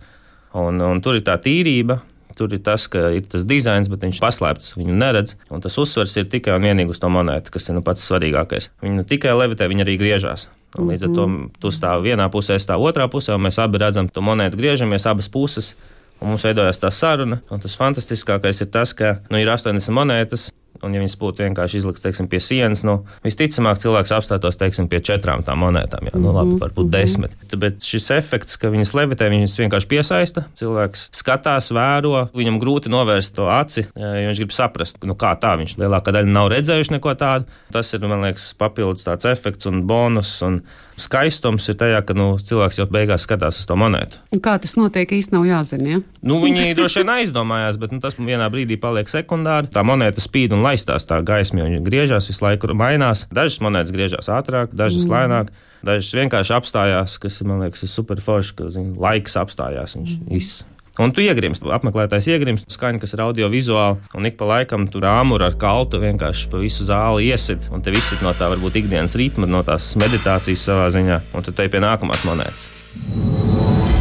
Un, 0.55 0.77
un 0.85 1.01
tur 1.03 1.17
ir 1.17 1.25
tā 1.25 1.39
tīrība, 1.41 1.97
Tur 2.35 2.51
ir 2.51 2.59
tas, 2.65 2.89
ka 2.91 3.09
ir 3.15 3.27
tas 3.31 3.45
dizains, 3.47 3.87
bet 3.91 4.03
viņš 4.03 4.19
paslēpts, 4.19 4.73
viņu 4.75 4.97
neredz. 4.99 5.37
Un 5.53 5.63
tas 5.63 5.77
uzsvers 5.79 6.17
ir 6.19 6.27
tikai 6.31 6.57
un 6.57 6.67
vienīgi 6.67 6.91
uz 6.91 6.99
to 6.99 7.07
monētu, 7.11 7.53
kas 7.55 7.69
ir 7.69 7.77
nu 7.77 7.83
pats 7.85 8.03
svarīgākais. 8.09 8.73
Viņa 8.83 8.99
ne 8.99 9.05
tikai 9.07 9.31
levitē, 9.37 9.69
viņa 9.71 9.85
arī 9.87 9.95
griežās. 10.01 10.49
Un 10.75 10.91
līdz 10.91 11.07
ar 11.07 11.13
to 11.15 11.27
mhm. 11.29 11.49
tu 11.63 11.71
stāv 11.71 12.03
vienā 12.03 12.27
pusē, 12.31 12.57
es 12.59 12.67
stāvu 12.67 12.89
otrā 12.89 13.07
pusē, 13.11 13.37
un 13.37 13.45
mēs 13.47 13.59
abi 13.63 13.79
redzam 13.79 14.11
to 14.11 14.23
monētu, 14.25 14.59
griežamies 14.59 15.07
abas 15.07 15.31
puses. 15.31 15.73
Un 16.19 16.31
mums 16.31 16.45
veidojās 16.47 16.79
tā 16.79 16.91
saruna, 16.95 17.41
un 17.51 17.63
tas 17.63 17.75
fantastiskākais 17.75 18.61
ir 18.63 18.69
tas, 18.71 18.93
ka 18.95 19.17
nu, 19.27 19.39
ir 19.39 19.51
80 19.51 19.91
monētas, 19.95 20.47
Un, 20.83 20.95
ja 20.95 21.01
viņas 21.01 21.15
būtu 21.21 21.45
vienkārši 21.45 21.79
izliktas 21.79 22.03
teiksim, 22.05 22.27
pie 22.31 22.41
sienas, 22.43 22.83
nu, 22.87 22.97
visticamāk, 23.25 23.79
cilvēks 23.81 24.13
apstātos 24.15 24.59
teiksim, 24.59 24.89
pie 24.91 24.99
četrām 25.05 25.45
tām 25.47 25.61
monētām. 25.63 26.09
Jā, 26.09 26.15
nu, 26.19 26.33
labi, 26.35 26.55
mhm, 26.55 26.61
varbūt 26.63 26.87
mhm. 26.87 26.93
desmit. 26.95 27.35
Bet 27.55 27.85
šis 27.85 28.09
efekts, 28.17 28.59
ka 28.61 28.71
viņas 28.73 28.93
levitē, 28.97 29.29
viņas 29.31 29.57
vienkārši 29.61 29.91
piesaista. 29.91 30.45
Cilvēks 30.59 31.09
skatās, 31.15 31.71
vēro, 31.75 32.25
viņam 32.35 32.59
grūti 32.61 32.91
novērst 32.91 33.35
to 33.37 33.47
aci, 33.51 33.87
jo 33.95 34.13
viņš 34.29 34.43
grib 34.43 34.55
saprast, 34.55 34.99
nu, 35.07 35.17
kā 35.19 35.35
tā 35.39 35.55
viņš 35.61 35.77
lielākā 35.81 36.15
daļa 36.15 36.31
nav 36.31 36.51
redzējuši 36.53 36.97
neko 36.97 37.15
tādu. 37.19 37.47
Tas 37.75 37.93
ir, 37.95 38.03
man 38.07 38.25
liekas, 38.27 38.51
papildus 38.59 39.07
tāds 39.07 39.27
efekts 39.29 39.69
un 39.71 39.85
bonus. 39.87 40.37
Un 40.45 40.61
skaistums 40.99 41.67
ir 41.71 41.77
tajā, 41.79 41.99
ka 42.07 42.15
nu, 42.17 42.27
cilvēks 42.39 42.79
jau 42.79 42.87
beigās 42.91 43.25
skatās 43.27 43.59
uz 43.59 43.67
to 43.67 43.75
monētu. 43.79 44.21
Un 44.35 44.41
kā 44.43 44.55
tas 44.61 44.75
notiek, 44.79 45.11
īstenībā 45.11 45.35
nav 45.35 45.47
jāzina. 45.49 45.95
Ja? 45.95 46.01
Nu, 46.25 46.39
viņi 46.43 46.75
droši 46.77 47.03
vien 47.03 47.11
aizdomājās, 47.17 47.79
bet 47.81 47.93
nu, 47.95 47.99
tas 48.03 48.17
vienā 48.17 48.47
brīdī 48.51 48.77
paliek 48.81 49.11
sekundāri. 49.11 49.69
Tā 49.73 49.83
monēta 49.87 50.23
spīd 50.23 50.55
un 50.55 50.63
laistās 50.65 51.07
tā 51.07 51.21
gaisma, 51.25 51.61
jo 51.61 51.69
viņa 51.69 51.85
griežās 51.85 52.29
visu 52.31 52.45
laiku, 52.45 52.73
mainās. 52.77 53.25
Dažas 53.33 53.61
monētas 53.63 53.95
griežās 53.95 54.31
ātrāk, 54.33 54.75
dažas 54.75 55.07
mm. 55.07 55.15
lēnāk. 55.15 55.55
Dažas 55.85 56.13
vienkārši 56.17 56.55
apstājās, 56.57 57.19
kas 57.21 57.41
man 57.45 57.61
liekas, 57.61 57.85
ir 57.85 57.91
super 57.91 58.21
forši, 58.23 58.55
ka 58.57 58.71
zin, 58.73 58.95
laiks 58.99 59.37
apstājās. 59.37 59.97
Viņš 59.99 60.15
mm. 60.17 60.31
viss. 60.33 60.63
Un 60.95 61.11
tu 61.11 61.19
iegrimsti, 61.19 61.67
apmeklētājs 61.75 62.29
iegrimst, 62.31 62.69
skaņa, 62.71 63.01
kas 63.01 63.13
ir 63.17 63.23
audiovizuāli, 63.25 64.13
un 64.15 64.29
ik 64.29 64.37
pa 64.39 64.47
laikam 64.47 64.85
tur 64.91 65.03
āmura 65.11 65.49
ar 65.51 65.57
kaltu 65.59 65.99
vienkārši 65.99 66.47
pa 66.53 66.61
visu 66.63 66.87
zāli 66.87 67.27
iesit, 67.33 67.67
un 67.75 67.83
te 67.83 67.91
viss 67.91 68.15
ir 68.15 68.23
no 68.23 68.31
tā 68.37 68.47
varbūt 68.53 68.79
ikdienas 68.85 69.17
ritma, 69.19 69.49
no 69.49 69.59
tās 69.67 69.91
meditācijas 69.99 70.63
savā 70.69 70.87
ziņā, 70.95 71.19
un 71.35 71.49
tad 71.49 71.59
te 71.59 71.67
pie 71.67 71.83
nākamās 71.83 72.23
monētas. 72.29 73.94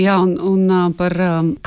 Jā, 0.00 0.14
un, 0.22 0.38
un 0.40 0.92
par 0.96 1.12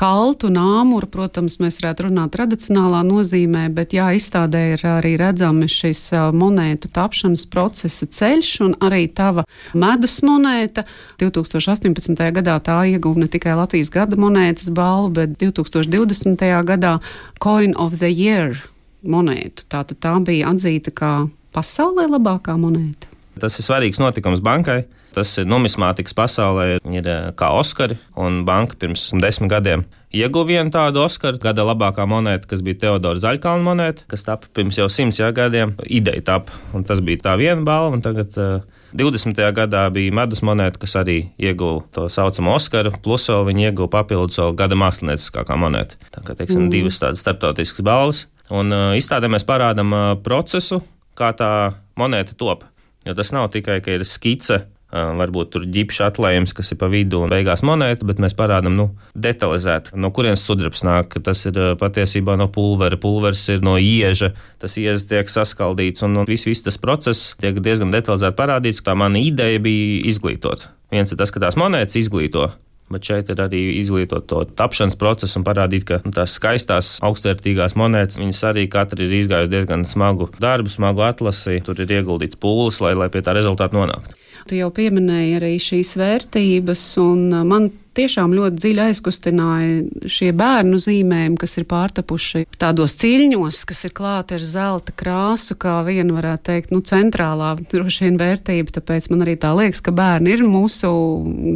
kaltu 0.00 0.48
un 0.48 0.56
āmuru, 0.58 1.06
protams, 1.12 1.60
mēs 1.62 1.78
varētu 1.78 2.08
runāt 2.08 2.32
tradicionālā 2.34 3.04
nozīmē, 3.06 3.68
bet 3.76 3.94
jā, 3.94 4.08
izstādē 4.18 4.62
ir 4.72 4.82
arī 4.90 5.12
redzami 5.20 5.68
šis 5.70 6.08
monētu 6.34 6.90
tapšanas 6.94 7.44
procesa 7.52 8.08
ceļš 8.10 8.50
un 8.66 8.74
arī 8.82 9.04
tava 9.14 9.44
medus 9.78 10.18
monēta. 10.26 10.82
2018. 11.22 12.24
gadā 12.40 12.58
tā 12.64 12.80
ieguva 12.90 13.22
ne 13.22 13.30
tikai 13.30 13.54
Latvijas 13.60 13.92
gada 13.94 14.18
monētas 14.18 14.72
balvu, 14.74 15.12
bet 15.20 15.38
2020. 15.38 16.42
gadā 16.66 16.96
Coin 17.38 17.76
of 17.78 18.00
the 18.00 18.10
Year 18.10 18.58
monētu. 19.06 19.68
Tātad 19.70 20.00
tā 20.02 20.16
bija 20.26 20.50
atzīta 20.50 20.90
kā 20.90 21.14
pasaulē 21.54 22.08
labākā 22.10 22.58
monēta. 22.58 23.12
Tas 23.38 23.60
ir 23.60 23.66
svarīgs 23.66 24.02
notikums 24.02 24.42
bankai. 24.42 24.82
Tas 25.14 25.30
ir 25.38 25.46
numismātikas 25.46 26.16
pasaulē, 26.18 26.80
ir 26.90 27.10
eh, 27.10 27.28
kā 27.38 27.52
Oskari, 27.54 27.98
un 28.18 28.42
banka 28.48 28.78
pirms 28.80 29.12
desmit 29.22 29.52
gadiem 29.52 29.84
ieguva 30.14 30.46
vienu 30.48 30.72
tādu 30.74 31.02
Oskaru. 31.04 31.40
Gada 31.42 31.64
labākā 31.66 32.06
monēta, 32.08 32.48
kas 32.50 32.62
bija 32.64 32.84
Teodora 32.84 33.20
Zaļkalna 33.20 33.66
monēta, 33.66 34.06
kas 34.10 34.24
tapa 34.26 34.50
pirms 34.54 34.78
jau 34.78 34.86
simts 34.92 35.20
gadiem. 35.34 35.74
Ideja 35.86 36.22
tapa, 36.30 36.54
un 36.76 36.86
tas 36.86 37.02
bija 37.04 37.24
tā 37.28 37.36
viena 37.40 37.64
balva, 37.66 37.98
tagad 38.04 38.36
uh, 38.38 38.84
20. 38.94 39.40
gadā 39.56 39.84
bija 39.94 40.14
medus 40.14 40.44
monēta, 40.46 40.78
kas 40.82 40.96
arī 41.00 41.18
ieguva 41.40 41.82
to 41.94 42.06
saucamo 42.12 42.54
Oskaru, 42.54 42.94
plus 43.04 43.26
vēl 43.30 43.48
viņi 43.50 43.68
ieguva 43.70 43.90
papildus 43.98 44.38
vēl 44.40 44.54
gada 44.58 44.78
mākslinieckākā 44.78 45.58
monēta. 45.58 45.98
Tā 46.14 46.22
kā 46.26 46.36
teiksim, 46.38 46.66
mm. 46.66 46.74
divas 46.74 47.00
tādas 47.02 47.24
starptautiskas 47.24 47.84
balvas. 47.86 48.26
Un 48.54 48.70
uh, 48.74 48.92
izstādē 48.98 49.30
mēs 49.32 49.46
parādām 49.48 49.90
uh, 49.96 50.04
procesu, 50.22 50.82
kā 51.18 51.32
tā 51.36 51.50
monēta 51.98 52.36
top. 52.38 52.68
Jo 53.04 53.12
tas 53.16 53.34
nav 53.36 53.50
tikai, 53.52 53.82
ka 53.84 53.98
ir 53.98 54.06
skice 54.08 54.62
varbūt 54.94 55.50
tur 55.54 55.66
ģipša 55.74 56.08
atlējums, 56.12 56.54
kas 56.56 56.72
ir 56.72 56.78
pa 56.80 56.88
vidu 56.92 57.24
un 57.24 57.32
beigās 57.32 57.64
monēta, 57.66 58.06
bet 58.06 58.20
mēs 58.22 58.36
parādām 58.38 58.76
nu, 58.78 58.88
detalizēti, 59.14 59.94
no 59.98 60.12
kurienes 60.14 60.44
sudrabs 60.46 60.84
nāk. 60.86 61.18
Tas 61.24 61.44
ir 61.50 61.58
patiesībā 61.80 62.38
no 62.40 62.48
pulvera, 62.54 62.98
pulvers 63.00 63.42
ir 63.52 63.64
no 63.66 63.76
ieža, 63.80 64.32
tas 64.62 64.78
iežas 64.80 65.08
tiek 65.10 65.30
saskaldīts 65.30 66.06
un, 66.06 66.18
un 66.22 66.28
viss, 66.28 66.46
viss 66.48 66.64
tas 66.66 66.78
process 66.80 67.34
tiek 67.42 67.58
diezgan 67.64 67.94
detalizēti 67.94 68.38
parādīts. 68.38 68.84
Tā 68.84 68.96
mana 68.98 69.22
ideja 69.22 69.62
bija 69.62 70.04
izglītot. 70.12 70.68
Viens 70.94 71.10
ir 71.10 71.18
tas, 71.18 71.32
ka 71.34 71.42
tās 71.42 71.58
monētas 71.58 71.98
izglīto, 71.98 72.52
Bet 72.92 73.06
šeit 73.08 73.30
ir 73.32 73.40
arī 73.40 73.60
izglītot 73.80 74.26
to 74.28 74.42
tapšanas 74.58 74.98
procesu 75.00 75.38
un 75.40 75.44
parādīt, 75.46 75.86
ka 75.88 76.02
tās 76.04 76.34
skaistās, 76.36 76.98
augstvērtīgās 77.06 77.78
monētas, 77.80 78.18
viņas 78.20 78.42
arī 78.50 78.66
katra 78.70 79.00
ir 79.06 79.14
izgājusi 79.22 79.52
diezgan 79.54 79.86
smagu 79.88 80.28
darbu, 80.36 80.68
smagu 80.68 81.06
atlasi. 81.06 81.62
Tur 81.64 81.80
ir 81.80 81.96
ieguldīts 81.96 82.36
pūles, 82.40 82.82
lai, 82.84 82.92
lai 82.98 83.08
pie 83.08 83.24
tā 83.24 83.32
rezultāta 83.36 83.76
nonāktu. 83.78 84.18
Tu 84.44 84.58
jau 84.58 84.68
pieminēji 84.76 85.38
arī 85.38 85.54
šīs 85.62 85.94
vērtības, 85.96 86.82
un 87.00 87.30
man 87.48 87.70
tiešām 87.96 88.34
ļoti 88.36 88.60
dziļi 88.60 88.82
aizkustināja 88.88 90.08
šie 90.10 90.30
bērnu 90.36 90.78
zīmējumi, 90.82 91.38
kas 91.40 91.56
ir 91.60 91.66
pārtapuši 91.70 92.44
tādos 92.60 92.96
ciļņos, 93.00 93.62
kas 93.68 93.84
ir 93.88 93.94
klāti 93.96 94.38
ar 94.38 94.44
zelta 94.44 94.94
krāsu, 94.96 95.56
kā 95.60 95.78
viena 95.86 96.16
varētu 96.16 96.46
teikt, 96.50 96.74
nu, 96.74 96.82
centrālā 96.84 97.54
droši 97.70 98.08
vien 98.08 98.18
vērtība. 98.20 98.74
Tāpēc 98.78 99.10
man 99.12 99.24
arī 99.26 99.36
tā 99.40 99.54
liekas, 99.56 99.82
ka 99.84 99.94
bērni 99.94 100.34
ir 100.34 100.44
mūsu 100.48 100.90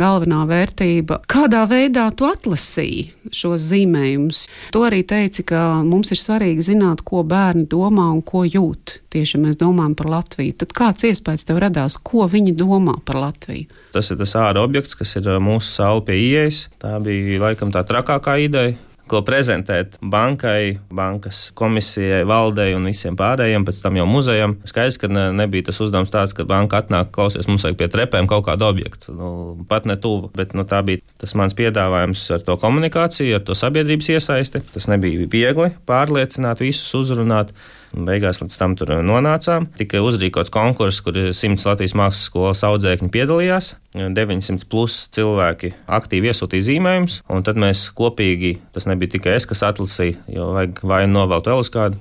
galvenā 0.01 0.45
vērtība. 0.49 1.23
Kādā 1.31 1.65
veidā 1.71 2.09
tu 2.17 2.29
atlasīji 2.29 3.33
šos 3.35 3.67
zīmējumus? 3.73 4.45
Tu 4.75 4.85
arī 4.87 5.03
teici, 5.09 5.45
ka 5.49 5.83
mums 5.87 6.13
ir 6.15 6.23
svarīgi 6.23 6.71
zināt, 6.71 7.05
ko 7.07 7.25
bērni 7.27 7.67
domā 7.71 8.09
un 8.15 8.23
ko 8.27 8.45
jūt. 8.47 8.99
Tieši 9.09 9.41
mēs 9.41 9.57
domājam 9.61 9.95
par 9.97 10.11
Latviju. 10.13 10.57
Tad 10.61 10.75
kāds 10.77 11.07
iespējas 11.09 11.49
tev 11.49 11.63
radās, 11.65 11.97
ko 11.97 12.27
viņi 12.29 12.53
domā 12.59 12.99
par 13.09 13.23
Latviju? 13.23 13.69
Tas 13.95 14.11
ir 14.13 14.19
tas 14.21 14.35
ārā 14.37 14.61
objekts, 14.61 14.97
kas 14.99 15.15
ir 15.17 15.31
mūsu 15.41 15.71
saule 15.79 16.05
pie 16.05 16.19
ieejas. 16.29 16.67
Tā 16.83 16.97
bija 17.05 17.41
laikam 17.49 17.73
tā 17.75 17.85
trakākā 17.89 18.39
ideja 18.45 18.77
ko 19.09 19.21
prezentēt 19.25 19.97
bankai, 20.05 20.79
bankas 20.95 21.49
komisijai, 21.59 22.25
valdei 22.29 22.75
un 22.77 22.87
visiem 22.89 23.17
pārējiem, 23.19 23.65
pēc 23.67 23.81
tam 23.85 23.97
jau 23.99 24.07
muzejam. 24.09 24.57
Skaidrs, 24.69 24.99
ka 25.01 25.11
ne, 25.11 25.29
nebija 25.37 25.69
tas 25.69 25.81
uzdevums 25.85 26.13
tāds, 26.13 26.35
ka 26.37 26.47
banka 26.49 26.83
atnāk, 26.83 27.11
klausies, 27.15 27.49
mums 27.51 27.65
vajag 27.67 27.79
pie 27.81 27.89
trepēm 27.93 28.29
kaut 28.31 28.47
kādu 28.49 28.69
objektu. 28.69 29.15
Nu, 29.17 29.31
pat 29.71 29.89
ne 29.89 29.99
tuvu, 30.01 30.31
bet 30.37 30.55
nu, 30.59 30.67
tā 30.69 30.83
bija 30.87 31.03
tas 31.21 31.35
mans 31.39 31.57
piedāvājums 31.59 32.27
ar 32.37 32.45
to 32.47 32.59
komunikāciju, 32.61 33.41
ar 33.41 33.45
to 33.47 33.57
sabiedrības 33.59 34.13
iesaisti. 34.17 34.63
Tas 34.75 34.91
nebija 34.93 35.29
viegli 35.33 35.73
pārliecināt, 35.89 36.63
visus 36.65 36.93
uzrunāt. 36.99 37.55
Beigās 37.93 38.43
līdz 38.43 38.59
tam 38.61 38.75
tur 38.79 38.93
nonācām. 39.05 39.69
Tika 39.79 40.03
uzrīkots 40.05 40.53
konkurss, 40.55 41.03
kur 41.05 41.17
100 41.17 41.67
Latvijas 41.69 41.97
mākslas 41.99 42.29
skolas 42.29 42.65
audzēkņi 42.69 43.11
piedalījās. 43.15 43.73
900 43.97 44.69
plus 44.71 45.01
cilvēki 45.17 45.73
aktīvi 45.99 46.31
iesūtīja 46.31 46.69
zīmējumus, 46.69 47.23
un 47.33 47.47
tad 47.47 47.59
mēs 47.61 47.89
kopīgi, 47.97 48.59
tas 48.77 48.87
nebija 48.91 49.17
tikai 49.17 49.39
es, 49.39 49.49
kas 49.49 49.65
atlasīja, 49.71 50.21
jo 50.33 50.53
vajag 50.57 50.85
vai 50.87 51.03
nu 51.09 51.23
novelt 51.23 51.49
vēl 51.49 51.65
uz 51.65 51.73
kādu 51.73 51.99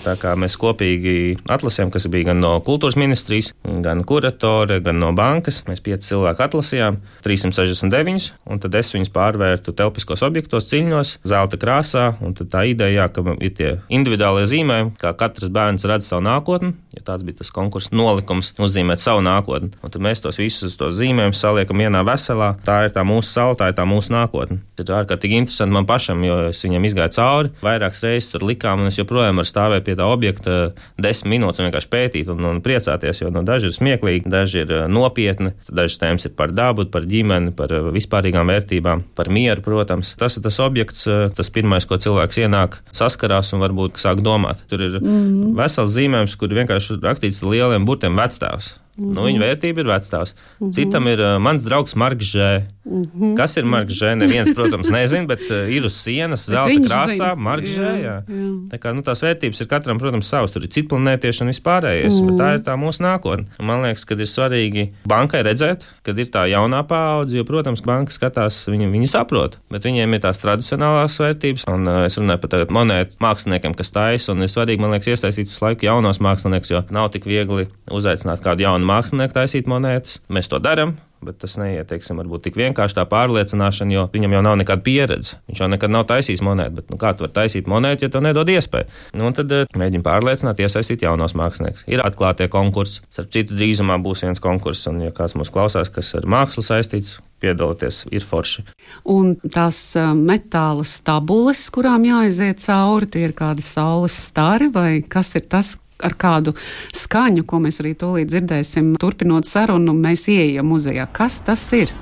Tā 0.00 0.14
kā 0.16 0.32
mēs 0.38 0.54
kopīgi 0.60 1.36
atlasījām, 1.52 1.90
kas 1.92 2.06
bija 2.12 2.30
gan 2.30 2.40
no 2.40 2.54
kultūras 2.64 2.96
ministrijas, 2.96 3.50
gan 3.84 4.00
kuratore, 4.08 4.78
gan 4.84 4.96
no 5.02 5.10
bankas. 5.16 5.60
Mēs 5.68 5.82
pieci 5.84 6.08
cilvēki 6.08 6.44
atlasījām, 6.46 6.96
369, 7.26 8.30
un 8.48 8.62
tad 8.62 8.78
es 8.80 8.94
viņus 8.94 9.12
pārvērtu 9.12 9.74
telpiskos 9.76 10.24
objektos, 10.24 10.70
ciņos, 10.70 11.18
zelta 11.28 11.60
krāsā. 11.60 12.06
Tā 12.40 12.64
ideja, 12.70 13.10
ka 13.12 13.24
ir 13.44 13.52
tie 13.58 13.74
individuālie 13.92 14.46
zīmējumi, 14.48 14.94
kā 15.00 15.12
katrs 15.20 15.52
bērns 15.52 15.84
redz 15.88 16.08
savu 16.08 16.24
nākotni, 16.24 16.72
ja 16.96 17.04
tāds 17.04 17.26
bija 17.26 17.42
tas 17.42 17.52
konkurss 17.54 17.92
nolikums, 17.92 18.54
uzzīmēt 18.56 19.02
savu 19.02 19.20
nākotni. 19.26 19.74
Un 19.84 19.92
tad 19.92 20.00
mēs 20.04 20.24
tos 20.24 20.40
visus 20.40 20.78
tos 20.80 20.96
zīmējumus 20.96 21.44
saliekam 21.44 21.84
vienā 21.84 22.00
veselā. 22.08 22.54
Tā 22.64 22.86
ir 22.88 22.96
tā 22.96 23.04
mūsu 23.04 23.34
saule, 23.34 23.60
tā 23.60 23.68
ir 23.70 23.76
tā 23.76 23.84
mūsu 23.88 24.14
nākotne. 24.16 24.62
Tas 24.80 24.88
ir 24.88 24.96
ārkārtīgi 24.96 25.42
interesanti 25.42 25.76
man 25.76 25.88
pašam, 25.88 26.24
jo 26.24 26.40
es 26.48 26.64
viņam 26.64 26.88
izgāju 26.88 27.16
cauri, 27.18 27.52
vairākas 27.60 28.04
reizes 28.06 28.32
tur 28.32 28.48
likām, 28.48 28.80
un 28.80 28.88
es 28.88 28.98
joprojām 28.98 29.40
varu 29.40 29.50
stāvēt 29.50 29.89
pie 29.90 29.98
tā 29.98 30.06
objekta 30.06 30.56
desmit 31.00 31.34
minūtes 31.34 31.60
un 31.60 31.68
vienkārši 31.68 31.90
pētīt 31.90 32.30
un, 32.32 32.44
un 32.48 32.60
priecāties. 32.64 33.22
Jo 33.22 33.30
nu, 33.34 33.42
daži 33.46 33.70
ir 33.70 33.76
smieklīgi, 33.76 34.30
daži 34.30 34.64
ir 34.64 34.74
uh, 34.74 34.84
nopietni, 34.90 35.52
dažas 35.68 35.98
tēmas 36.00 36.26
ir 36.28 36.34
par 36.38 36.54
dabu, 36.54 36.86
par 36.90 37.06
ģimeni, 37.10 37.54
par 37.56 37.72
uh, 37.74 37.90
vispārīgām 37.94 38.50
vērtībām, 38.50 39.04
par 39.18 39.30
mieru, 39.32 39.64
protams. 39.66 40.14
Tas 40.20 40.38
ir 40.38 40.46
tas 40.46 40.60
objekts, 40.62 41.06
uh, 41.10 41.28
tas 41.34 41.52
pirmais, 41.54 41.86
ko 41.88 41.98
cilvēks 42.00 42.42
ienāk, 42.44 42.80
saskarās 42.96 43.54
un 43.56 43.64
varbūt 43.64 44.00
sāk 44.00 44.22
domāt. 44.24 44.62
Tur 44.70 44.86
ir 44.86 45.00
mm 45.00 45.08
-hmm. 45.08 45.56
vesels 45.58 45.96
zīmējums, 45.96 46.36
kur 46.38 46.54
vienkārši 46.60 47.00
rakstīts 47.02 47.42
lieliem 47.46 47.86
burtiem 47.86 48.16
vecstāvs. 48.16 48.74
Mm 49.00 49.06
-hmm. 49.08 49.14
nu, 49.16 49.22
viņa 49.24 49.40
vērtība 49.40 49.80
ir 49.80 49.88
vecstāvs. 49.88 50.34
Mm 50.34 50.66
-hmm. 50.66 50.72
Citam 50.76 51.06
ir 51.08 51.20
uh, 51.20 51.38
mans 51.40 51.62
draugs 51.64 51.94
Marks 51.96 52.26
Žē. 52.34 52.62
Mm 52.84 53.04
-hmm. 53.04 53.36
Kas 53.36 53.56
ir 53.56 53.64
Marks 53.64 53.94
Žē? 53.94 54.14
Neviens, 54.14 54.54
protams, 54.54 54.90
nezina, 54.96 55.26
bet 55.26 55.40
uh, 55.50 55.72
ir 55.72 55.84
uz 55.84 55.94
sienas 55.96 56.46
zelta 56.46 56.80
krāsā 56.88 57.36
Marks. 57.36 57.70
Jā. 57.70 58.22
Tā 58.70 58.78
kā, 58.78 58.92
nu, 58.94 59.02
tās 59.02 59.22
vērtības 59.22 59.60
ir 59.60 59.66
katram, 59.66 59.98
protams, 59.98 60.28
savas. 60.28 60.50
Tur 60.52 60.62
ir 60.62 60.68
citplanētieši 60.68 61.42
un 61.42 61.48
vispārējais, 61.48 62.20
mm 62.20 62.28
-hmm. 62.28 62.36
bet 62.36 62.40
tā 62.40 62.54
ir 62.54 62.60
tā 62.60 62.74
mūsu 62.76 63.00
nākotne. 63.00 63.44
Man 63.62 63.82
liekas, 63.82 64.04
ka 64.04 64.14
ir 64.14 64.26
svarīgi 64.26 64.88
bankai 65.08 65.42
redzēt, 65.42 65.86
kad 66.02 66.18
ir 66.18 66.26
tā 66.26 66.44
jaunā 66.50 66.82
paudze, 66.86 67.36
jo, 67.36 67.44
protams, 67.44 67.80
banka 67.80 68.12
skatās, 68.12 68.68
viņi, 68.68 68.90
viņi 68.92 69.06
saprot, 69.06 69.58
bet 69.70 69.84
viņiem 69.84 70.14
ir 70.14 70.20
tās 70.20 70.38
tradicionālās 70.44 71.20
vērtības. 71.20 71.64
Un 71.72 71.88
uh, 71.88 72.04
es 72.04 72.18
runāju 72.18 72.38
par 72.38 72.66
monētu 72.68 73.16
māksliniekiem, 73.20 73.74
kas 73.74 73.92
taisa, 73.92 74.32
un 74.32 74.42
ir 74.42 74.48
svarīgi, 74.48 74.80
man 74.80 74.90
liekas, 74.90 75.08
iesaistīt 75.08 75.48
visu 75.48 75.64
laiku 75.64 75.86
jaunos 75.86 76.20
māksliniekus, 76.20 76.70
jo 76.70 76.82
nav 76.90 77.10
tik 77.14 77.24
viegli 77.24 77.68
uzaicināt 77.90 78.42
kādu 78.44 78.66
jaunu 78.66 78.89
mākslinieku 78.90 79.38
taisīt 79.38 79.70
monētas. 79.70 80.20
Mēs 80.28 80.50
to 80.50 80.60
darām. 80.62 80.98
Bet 81.20 81.36
tas 81.42 81.58
neiet, 81.60 81.84
teiksim, 81.90 82.16
varbūt 82.16 82.46
tik 82.46 82.54
vienkārši 82.56 82.96
tā 82.96 83.02
pārliecināšana, 83.08 83.92
jo 83.92 84.04
viņam 84.08 84.38
jau 84.38 84.40
nav 84.46 84.54
nekāda 84.56 84.80
pieredze. 84.86 85.36
Viņš 85.50 85.58
jau 85.60 85.66
nekad 85.68 85.92
nav 85.92 86.06
taisījis 86.08 86.40
monētu, 86.46 86.78
bet 86.78 86.92
nu, 86.92 86.96
kā 87.00 87.10
tu 87.12 87.26
vari 87.26 87.34
taisīt 87.36 87.68
monētu, 87.68 88.06
ja 88.06 88.12
tev 88.14 88.24
nedod 88.24 88.48
iespēju? 88.48 88.88
Nu, 89.20 89.28
tad 89.36 89.52
uh, 89.52 89.66
mēģina 89.76 90.06
pārliecināt, 90.06 90.62
iesaistīt 90.64 91.04
jaunos 91.04 91.36
māksliniekus. 91.36 91.84
Ir 91.92 92.00
atklātie 92.06 92.48
konkursi, 92.52 93.02
starp 93.12 93.34
citu, 93.36 93.58
drīzumā 93.58 93.98
būs 94.00 94.24
viens 94.24 94.40
konkurss, 94.40 94.88
un, 94.88 95.02
ja 95.04 95.12
kāds 95.12 95.36
mūs 95.36 95.52
klausās, 95.52 95.92
kas 95.92 96.14
ar 96.16 96.24
mākslu 96.24 96.64
saistīts, 96.64 97.18
piedalīties, 97.44 98.06
ir 98.16 98.24
forši. 98.24 98.64
Un 99.12 99.34
tās 99.44 99.82
uh, 100.00 100.14
metāla 100.16 100.88
stabules, 100.88 101.66
kurām 101.74 102.08
jāiziet 102.08 102.64
cauri, 102.64 103.12
tie 103.12 103.28
ir 103.28 103.36
kādi 103.36 103.64
saules 103.64 104.16
stari 104.30 104.72
vai 104.72 105.02
kas 105.04 105.36
ir 105.36 105.44
tas, 105.52 105.76
ar 106.02 106.16
kādu 106.20 106.54
skaņu, 106.96 107.46
ko 107.48 107.62
mēs 107.64 107.82
arī 107.82 107.94
tūlīt 107.98 108.30
dzirdēsim, 108.30 108.94
turpinot 109.00 109.48
sarunu, 109.48 109.96
mēs 109.96 110.28
ieejam 110.32 110.70
muzejā. 110.70 111.08
Kas 111.12 111.40
tas 111.46 111.66
ir? 111.76 111.92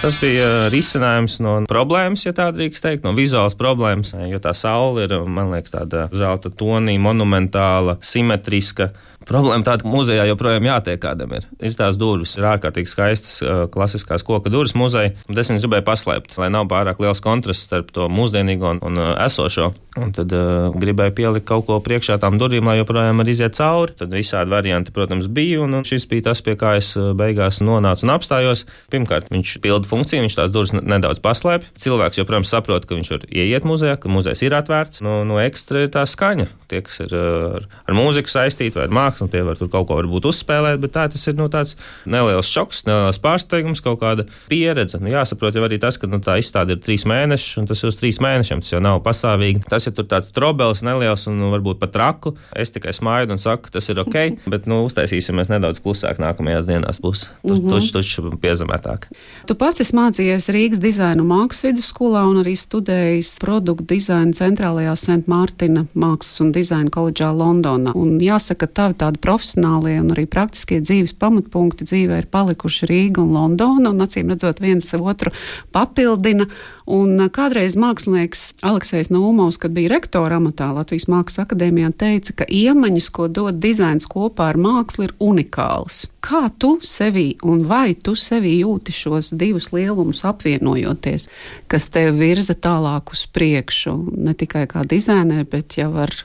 Tas 0.00 0.16
bija 0.16 0.70
risinājums 0.72 1.34
no 1.44 1.58
problēmas, 1.68 2.22
ja 2.24 2.30
tā 2.32 2.46
drīkst 2.56 2.80
teikt, 2.80 3.02
no 3.04 3.10
vizuālas 3.12 3.52
problēmas. 3.58 4.14
Jo 4.30 4.38
tā 4.40 4.54
saule 4.56 5.04
ir, 5.04 5.12
man 5.28 5.52
liekas, 5.52 5.74
tāda 5.74 6.06
zelta 6.16 6.48
tonī, 6.48 6.94
monumentāla, 6.96 7.98
simetriska. 8.00 8.94
Problēma 9.30 9.66
tāda, 9.66 9.84
ka 9.84 9.90
muzejā 9.90 10.24
joprojām 10.26 10.66
jātiek 10.66 11.00
kādam 11.02 11.36
ir. 11.38 11.46
Ir 11.62 11.76
tās 11.78 11.98
durvis, 12.00 12.34
ir 12.38 12.48
ārkārtīgi 12.50 12.90
skaistas, 12.90 13.36
klasiskās 13.70 14.26
koka 14.26 14.50
durvis 14.52 14.74
muzeja, 14.78 15.14
es 15.30 15.52
viņas 15.52 15.66
gribēju 15.66 15.86
paslēpt, 15.86 16.34
lai 16.40 16.50
nav 16.50 16.66
pārāk 16.70 16.98
liels 17.02 17.22
kontrasts 17.22 17.68
starp 17.68 17.94
to 17.94 18.08
mūsdienīgo 18.10 18.74
un, 18.74 18.82
un 18.90 18.98
esošo. 19.14 19.70
Un 19.98 20.12
tad 20.14 20.30
uh, 20.30 20.70
gribēju 20.78 21.14
pielikt 21.18 21.48
kaut 21.48 21.64
ko 21.66 21.80
priekšā 21.82 22.20
tām 22.22 22.36
durvīm, 22.38 22.68
lai 22.68 22.76
joprojām 22.78 23.18
var 23.18 23.30
iziet 23.30 23.56
cauri. 23.58 23.96
Tad 23.98 24.12
visādi 24.14 24.52
varianti, 24.52 24.94
protams, 24.94 25.26
bija, 25.26 25.64
un 25.64 25.82
šis 25.86 26.06
bija 26.10 26.28
tas, 26.28 26.42
pie 26.46 26.54
kā 26.58 26.76
es 26.78 26.92
beigās 27.18 27.58
nonācu 27.66 28.06
un 28.06 28.14
apstājos. 28.14 28.62
Pirmkārt, 28.92 29.32
viņš 29.34 29.56
pilda 29.64 29.90
funkciju, 29.90 30.22
viņš 30.26 30.38
tās 30.38 30.54
durvis 30.54 30.74
nedaudz 30.78 31.18
paslēp. 31.24 31.66
Cilvēks 31.74 32.22
joprojām 32.22 32.46
saprot, 32.46 32.86
ka 32.86 32.98
viņš 32.98 33.12
var 33.16 33.26
ieiet 33.26 33.66
muzejā, 33.66 33.98
ka 33.98 34.12
muzejs 34.12 34.44
ir 34.46 34.54
atvērts. 34.60 35.02
No, 35.02 35.20
no 35.26 35.42
ekstra 35.42 35.84
ir 35.86 35.92
tā 35.94 36.06
skaņa. 36.06 36.46
Tie, 36.70 36.84
kas 36.86 37.02
ir 37.02 37.16
ar, 37.18 37.66
ar 37.90 37.98
mūziku 37.98 38.30
saistīti 38.30 38.78
vai 38.78 38.86
ar 38.86 38.94
mākslu, 38.94 39.19
mākslu, 39.20 39.26
un 39.26 39.30
tie 39.30 39.42
var 39.44 39.58
tur 39.58 39.68
kaut 39.70 39.88
ko 39.88 39.98
varbūt 39.98 40.28
uzspēlēt, 40.30 40.80
bet 40.80 40.92
tā 40.94 41.08
tas 41.10 41.26
ir 41.28 41.36
nu, 41.36 41.48
tāds 41.48 41.76
neliels 42.06 42.48
šoks, 42.48 42.84
neliels 42.86 43.20
pārsteigums, 43.20 43.82
kaut 43.82 44.00
kāda 44.00 44.26
pieredze. 44.48 45.00
Nu, 45.00 45.10
jāsaprot 45.10 45.54
jau 45.54 45.64
arī 45.64 45.78
tas, 45.80 45.98
ka 45.98 46.06
nu, 46.06 46.20
tā 46.20 46.38
izstāde 46.40 46.76
ir 46.76 46.80
trīs 46.80 47.04
mēneši, 47.06 47.60
un 47.60 47.66
tas 47.68 47.82
ir 47.82 47.90
uz 47.90 47.98
trīs 47.98 48.20
mēnešiem, 48.20 48.60
tas 48.60 48.72
jau 48.72 48.80
nav 48.80 49.02
pastāvīgi. 49.04 49.64
Tas 49.68 49.86
ir 49.86 49.94
tāds 49.94 50.30
trobels 50.32 50.82
neliels 50.82 51.26
un 51.28 51.38
nu, 51.40 51.50
varbūt 51.54 51.80
pat 51.80 51.92
traku. 51.92 52.34
Es 52.56 52.72
tikai 52.72 52.92
smaidu 52.92 53.36
un 53.36 53.40
saku, 53.40 53.70
tas 53.72 53.88
ir 53.90 54.00
ok, 54.00 54.18
bet 54.52 54.68
nu, 54.70 54.82
uztaisīsimies 54.88 55.50
nedaudz 55.52 55.82
klusāk 55.82 56.20
nākamajās 56.22 56.68
dienās 56.70 57.00
būs. 57.02 57.26
Tur 57.42 57.58
mm 57.58 57.68
-hmm. 57.70 57.92
tuši 57.92 58.22
piezemētāk. 58.40 59.08
Tu 59.46 59.54
pats 59.54 59.80
esi 59.80 59.96
mācījies 59.96 60.50
Rīgas 60.52 60.80
dizaina 60.80 61.22
mākslas 61.22 61.64
vidusskolā 61.70 62.24
un 62.28 62.42
arī 62.42 62.56
studējis 62.56 63.38
produktu 63.40 63.84
dizaina 63.94 64.32
centrālajā 64.32 64.96
St. 64.96 65.26
Mārtina 65.26 65.86
mākslas 65.94 66.40
un 66.40 66.52
dizaina 66.52 66.90
koledžā 66.90 67.30
Londonā. 67.34 67.94
Un 67.94 68.18
jāsaka, 68.22 68.66
tavi 68.66 68.94
tādi 69.00 69.20
profesionālie 69.22 69.96
un 70.02 70.12
arī 70.14 70.26
praktiskie 70.30 70.80
dzīves 70.84 71.14
pamatpunkti 71.20 71.86
dzīvē 71.88 72.20
ir 72.22 72.28
palikuši 72.32 72.88
Rīga 72.90 73.24
un 73.24 73.32
Londona, 73.36 73.92
un 73.92 74.04
acīm 74.04 74.32
redzot 74.32 74.60
viens 74.62 74.92
otru 74.96 75.32
papildina. 75.74 76.46
Un 76.90 77.28
kādreiz 77.30 77.76
mākslinieks 77.78 78.40
Aleksis 78.66 79.12
Naumovs, 79.14 79.60
kad 79.62 79.74
bija 79.76 79.92
rektora 79.92 80.40
amatā 80.40 80.72
Latvijas 80.74 81.06
Mākslas 81.10 81.44
akadēmijā, 81.44 81.92
teica, 81.94 82.34
ka 82.40 82.48
iemaņas, 82.50 83.10
ko 83.14 83.28
dod 83.30 83.60
dizains 83.62 84.08
kopā 84.10 84.48
ar 84.50 84.58
mākslu, 84.58 85.06
ir 85.06 85.14
unikāls. 85.22 86.08
Kā 86.20 86.48
tu 86.58 86.74
sevi 86.84 87.36
un 87.46 87.62
vai 87.70 87.94
tu 87.94 88.16
sevi 88.18 88.56
jūti 88.58 88.92
šos 88.92 89.30
divus 89.38 89.70
lielumus 89.72 90.24
apvienojoties, 90.28 91.28
kas 91.70 91.88
tev 91.94 92.18
virza 92.18 92.58
tālāk 92.58 93.14
uz 93.14 93.24
priekšu, 93.30 93.94
ne 94.18 94.34
tikai 94.34 94.66
kā 94.70 94.82
dizaineri, 94.88 95.46
bet 95.48 95.78
jau 95.78 95.92
ar 96.02 96.16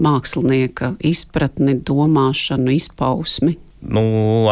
mākslinieka 0.00 0.94
izpratni, 1.04 1.76
domāšanu, 1.86 2.72
izpausmi? 2.76 3.56
Nu, 3.86 4.02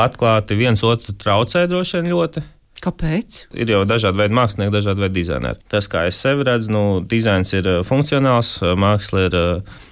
atklāti 0.00 0.56
viens 0.58 0.82
otru 0.86 1.14
traucē 1.18 1.64
droši 1.70 2.00
vien 2.00 2.12
ļoti. 2.12 2.44
Kāpēc? 2.84 3.38
Ir 3.56 3.70
jau 3.72 3.82
dažādi 3.88 4.20
veidi 4.20 4.36
mākslinieki, 4.36 4.74
dažādi 4.74 5.04
veidi 5.06 5.22
dizaineri. 5.22 5.60
Tas, 5.72 5.88
kā 5.90 6.04
es 6.10 6.18
sevi 6.20 6.44
redzu, 6.44 6.72
nu, 6.74 6.84
dizains 7.08 7.54
ir 7.56 7.68
funkcionāls, 7.88 8.58
māksla 8.76 9.26
ir 9.28 9.38
uh, 9.38 9.82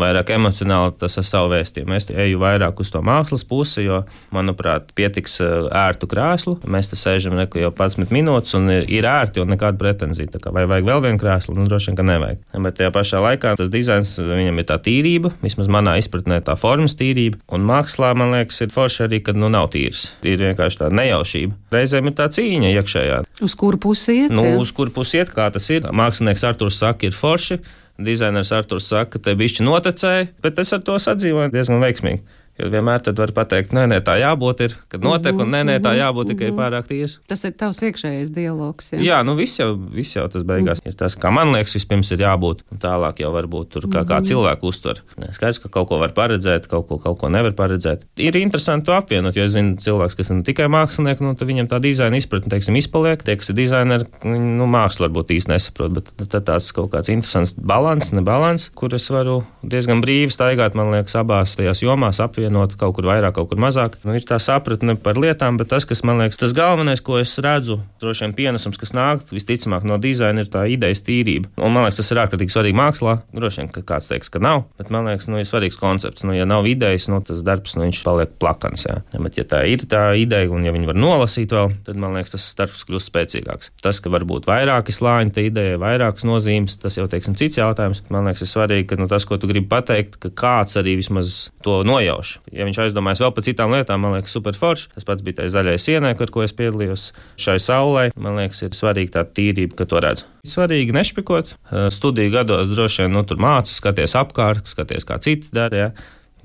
vairāk 0.00 0.32
emocionāli 0.34 0.94
tas 1.00 1.18
ar 1.20 1.26
savu 1.26 1.52
vēstījumu. 1.52 1.94
Es 1.96 2.08
eju 2.10 2.40
vairāk 2.42 2.80
uz 2.82 2.92
to 2.94 3.02
mākslas 3.04 3.44
pusi, 3.48 3.84
jo, 3.86 4.02
manuprāt, 4.34 4.92
pietiks 4.98 5.38
eh, 5.44 5.68
ērtu 5.82 6.08
krēslu. 6.10 6.58
Mēs 6.68 6.90
te 6.92 6.98
sēžam 6.98 7.36
neko 7.38 7.62
jau 7.62 7.72
11 7.72 8.12
minūtes, 8.14 8.56
un 8.58 8.70
ir 8.72 9.08
ērti, 9.08 9.42
un 9.42 9.52
nekāda 9.54 9.78
pretenzija. 9.80 10.42
Vai 10.54 10.66
vajag 10.68 10.88
vēl 10.88 11.04
vienu 11.06 11.22
krēslu? 11.22 11.56
Nu, 11.58 11.66
droši 11.70 11.92
vien, 11.92 11.98
ka 11.98 12.06
nevajag. 12.06 12.42
Bet 12.68 12.78
tajā 12.80 12.92
pašā 12.94 13.22
laikā 13.24 13.54
tas 13.58 13.72
dizains, 13.72 14.14
viņam 14.20 14.60
ir 14.60 14.68
tā 14.68 14.78
tīrība, 14.82 15.32
vismaz 15.44 15.70
manā 15.72 15.96
izpratnē 16.00 16.40
tā 16.44 16.56
formas 16.58 16.96
tīrība, 16.98 17.40
un 17.54 17.66
mākslā, 17.68 18.12
man 18.18 18.34
liekas, 18.34 18.60
ir 18.64 18.74
forši 18.74 19.06
arī, 19.08 19.22
kad 19.24 19.38
nu 19.38 19.50
nav 19.52 19.70
tīrs. 19.74 20.08
Ir 20.26 20.42
vienkārši 20.42 20.82
tā 20.82 20.92
nejaušība. 20.94 21.56
Reizēm 21.74 22.10
ir 22.10 22.16
tā 22.18 22.28
cīņa 22.34 22.72
iekšējā. 22.76 23.20
Uz 23.44 23.54
kuru 23.58 23.80
pusi 23.80 24.22
iet? 24.24 24.34
Nu, 24.34 24.44
uz 24.62 24.72
kuru 24.74 24.94
pusi 24.94 25.20
iet, 25.20 25.32
kā 25.34 25.48
tas 25.54 25.68
ir. 25.72 25.88
Mākslinieks 25.94 26.46
Arturs 26.48 26.80
saka, 26.80 27.08
ir 27.08 27.16
forši 27.16 27.60
dizainers 27.98 28.52
Arthurs 28.54 28.88
saka, 28.90 29.16
ka 29.16 29.22
te 29.28 29.34
bišķi 29.38 29.66
noticēja, 29.66 30.28
bet 30.44 30.60
es 30.62 30.72
ar 30.74 30.84
to 30.86 30.98
sadzīvoju 31.02 31.52
diezgan 31.54 31.82
veiksmīgi. 31.82 32.22
Jo 32.58 32.68
vienmēr 32.72 33.02
tad 33.06 33.20
var 33.20 33.30
pateikt, 33.34 33.70
nē, 33.76 33.84
nē, 33.92 34.00
tā 34.02 34.16
jābūt 34.18 34.64
ir, 34.66 34.72
kad 34.90 35.04
notiek, 35.04 35.30
mm 35.30 35.38
-hmm, 35.38 35.44
un 35.46 35.52
nē, 35.54 35.60
nē, 35.68 35.74
tā 35.78 35.92
mhm, 35.92 35.98
jābūt 36.00 36.24
mm 36.24 36.30
-hmm. 36.30 36.38
tikai 36.38 36.50
mhm. 36.50 36.58
pārāk 36.58 36.86
tiesa. 36.88 37.20
Tas 37.28 37.44
ir 37.44 37.52
tavs 37.52 37.82
iekšējais 37.82 38.30
dialogs. 38.34 38.92
Jā, 38.92 38.98
jā 38.98 39.18
nu 39.24 39.36
viss 39.38 39.60
jau, 39.60 39.78
viss 39.94 40.16
jau 40.16 40.28
tas 40.28 40.42
beigās 40.42 40.82
mm. 40.82 40.88
ir 40.88 40.94
tas, 40.94 41.14
kā 41.14 41.30
man 41.30 41.52
liekas, 41.52 41.74
vispirms 41.74 42.10
ir 42.10 42.18
jābūt, 42.18 42.62
tālāk 42.82 43.20
jau 43.20 43.30
varbūt 43.32 43.68
tur 43.68 43.82
kā, 43.86 44.02
kā 44.04 44.18
mhm. 44.18 44.24
cilvēku 44.24 44.66
uztver. 44.66 45.02
Skaidrs, 45.30 45.58
ka 45.58 45.68
kaut 45.68 45.88
ko 45.88 45.98
var 45.98 46.10
paredzēt, 46.10 46.66
kaut 46.66 46.88
ko, 46.88 46.98
kaut 46.98 47.18
ko 47.18 47.28
nevar 47.28 47.52
paredzēt. 47.52 48.02
Ir 48.16 48.36
interesanti 48.36 48.86
to 48.86 48.92
apvienot, 48.92 49.36
jo 49.36 49.44
es 49.44 49.52
zinu, 49.52 49.76
cilvēks, 49.76 50.16
kas 50.16 50.30
ir 50.30 50.42
tikai 50.42 50.66
mākslinieks, 50.66 51.20
nu, 51.20 51.34
viņam 51.34 51.68
tā 51.68 51.78
dizaina 51.78 52.16
izpratne, 52.16 52.50
teiksim, 52.50 52.76
izpaliek. 52.76 53.22
Tie, 53.22 53.36
kas 53.36 53.50
ir 53.50 53.54
dizaineri, 53.54 54.04
nu, 54.24 54.66
mākslu 54.66 55.06
varbūt 55.06 55.30
īsti 55.30 55.48
nesaprot, 55.48 55.92
bet 55.92 56.28
tad 56.28 56.44
tāds 56.44 56.72
kaut 56.72 56.90
kāds 56.90 57.08
interesants 57.08 57.54
balans, 57.54 58.12
nebalans, 58.12 58.70
kur 58.74 58.94
es 58.94 59.10
varu 59.10 59.44
diezgan 59.62 60.02
brīvi 60.02 60.30
staigāt, 60.30 60.74
man 60.74 60.90
liekas, 60.90 61.14
abās 61.14 61.56
tajās 61.56 61.82
jomās 61.82 62.20
apvienot 62.20 62.47
kaut 62.78 62.96
kur 62.96 63.08
vairāk 63.08 63.36
kaut 63.38 63.50
kur 63.52 63.60
mazāk. 63.62 63.98
Nu, 64.06 64.14
ir 64.16 64.26
tā 64.26 64.38
sapratne 64.42 64.96
par 65.00 65.18
lietām, 65.20 65.58
bet 65.60 65.70
tas, 65.72 65.86
kas 65.88 66.04
man 66.06 66.20
liekas, 66.22 66.40
tas 66.40 66.54
galvenais, 66.56 67.02
ko 67.04 67.18
es 67.20 67.34
redzu, 67.42 67.78
droši 68.02 68.26
vien 68.26 68.36
pienesums, 68.38 68.78
kas 68.80 68.94
nāk 68.96 69.24
visticamāk 69.34 69.86
no 69.88 69.98
dizaina, 70.02 70.44
ir 70.44 70.52
tā 70.52 70.64
idejas 70.70 71.04
tīrība. 71.06 71.50
Un 71.58 71.74
man 71.74 71.86
liekas, 71.86 72.00
tas 72.00 72.12
ir 72.14 72.22
ārkārtīgi 72.24 72.54
svarīgi 72.54 72.78
mākslā. 72.78 73.18
Droši 73.36 73.62
vien, 73.62 73.72
ka 73.74 73.84
kāds 73.92 74.10
teiks, 74.10 74.32
ka 74.32 74.42
nav, 74.42 74.66
bet 74.80 74.92
man 74.94 75.08
liekas, 75.10 75.28
nu, 75.30 75.40
ir 75.40 75.48
svarīgs 75.48 75.78
koncepts. 75.80 76.26
Nu, 76.26 76.34
ja 76.36 76.46
nav 76.48 76.66
idejas, 76.70 77.08
nu, 77.12 77.20
tas 77.24 77.42
darbs, 77.46 77.76
nu, 77.78 77.88
paliek 78.04 78.34
plakans. 78.40 78.86
Jā. 78.88 79.00
Ja, 79.14 79.22
bet, 79.24 79.38
ja 79.40 79.46
tā 79.48 79.62
ir 79.70 79.84
tā 79.90 80.02
ideja, 80.18 80.50
un 80.54 80.66
ja 80.66 80.74
viņi 80.74 80.90
var 80.90 80.98
nolasīt 80.98 81.52
vēl, 81.54 81.74
tad 81.86 82.00
man 82.00 82.16
liekas, 82.16 82.34
tas 82.36 82.48
darbs 82.58 82.84
kļūst 82.88 83.10
spēcīgāks. 83.12 83.72
Tas, 83.84 84.00
ka 84.02 84.12
var 84.12 84.26
būt 84.28 84.48
vairāki 84.48 84.94
slāņi, 84.94 85.34
tā 85.34 85.46
ideja, 85.48 85.80
vairākas 85.82 86.26
nozīmes, 86.28 86.78
tas 86.82 86.98
jau, 86.98 87.08
teiksim, 87.10 87.36
cits 87.38 87.60
jautājums. 87.60 88.02
Man 88.12 88.28
liekas, 88.28 88.44
ir 88.44 88.52
svarīgi, 88.52 88.88
ka 88.90 89.00
nu, 89.00 89.08
tas, 89.10 89.26
ko 89.28 89.38
tu 89.40 89.50
gribi 89.50 89.68
pateikt, 89.70 90.18
ka 90.22 90.32
kāds 90.32 90.78
arī 90.80 90.98
vismaz 91.00 91.48
to 91.64 91.80
nojauš. 91.86 92.37
Ja 92.54 92.66
viņš 92.68 92.80
aizdomājas 92.86 93.22
vēl 93.24 93.32
par 93.36 93.46
citām 93.46 93.74
lietām, 93.74 94.02
man 94.04 94.16
liekas, 94.16 94.34
super 94.34 94.56
forši. 94.56 94.90
Tas 94.96 95.06
pats 95.08 95.24
bija 95.26 95.40
tā 95.40 95.48
zaļai 95.52 95.76
sienai, 95.82 96.14
ar 96.18 96.32
ko 96.34 96.44
es 96.44 96.54
piedalījos 96.56 97.08
šai 97.40 97.58
saulē. 97.62 98.08
Man 98.16 98.38
liekas, 98.40 98.64
ir 98.66 98.76
svarīgi 98.78 99.14
tā 99.16 99.24
tīrība, 99.26 99.76
ka 99.78 99.88
to 99.88 100.02
redzu. 100.04 100.28
Svarīgi 100.48 100.94
nešpikot. 100.96 101.54
Studiju 101.94 102.34
gados 102.34 102.70
droši 102.72 103.04
vien 103.04 103.16
nu, 103.18 103.24
tur 103.28 103.40
mācu, 103.42 103.74
skaties 103.76 104.16
apkārt, 104.18 104.70
skaties, 104.70 105.08
kā 105.08 105.20
citi 105.24 105.52
dara. 105.54 105.90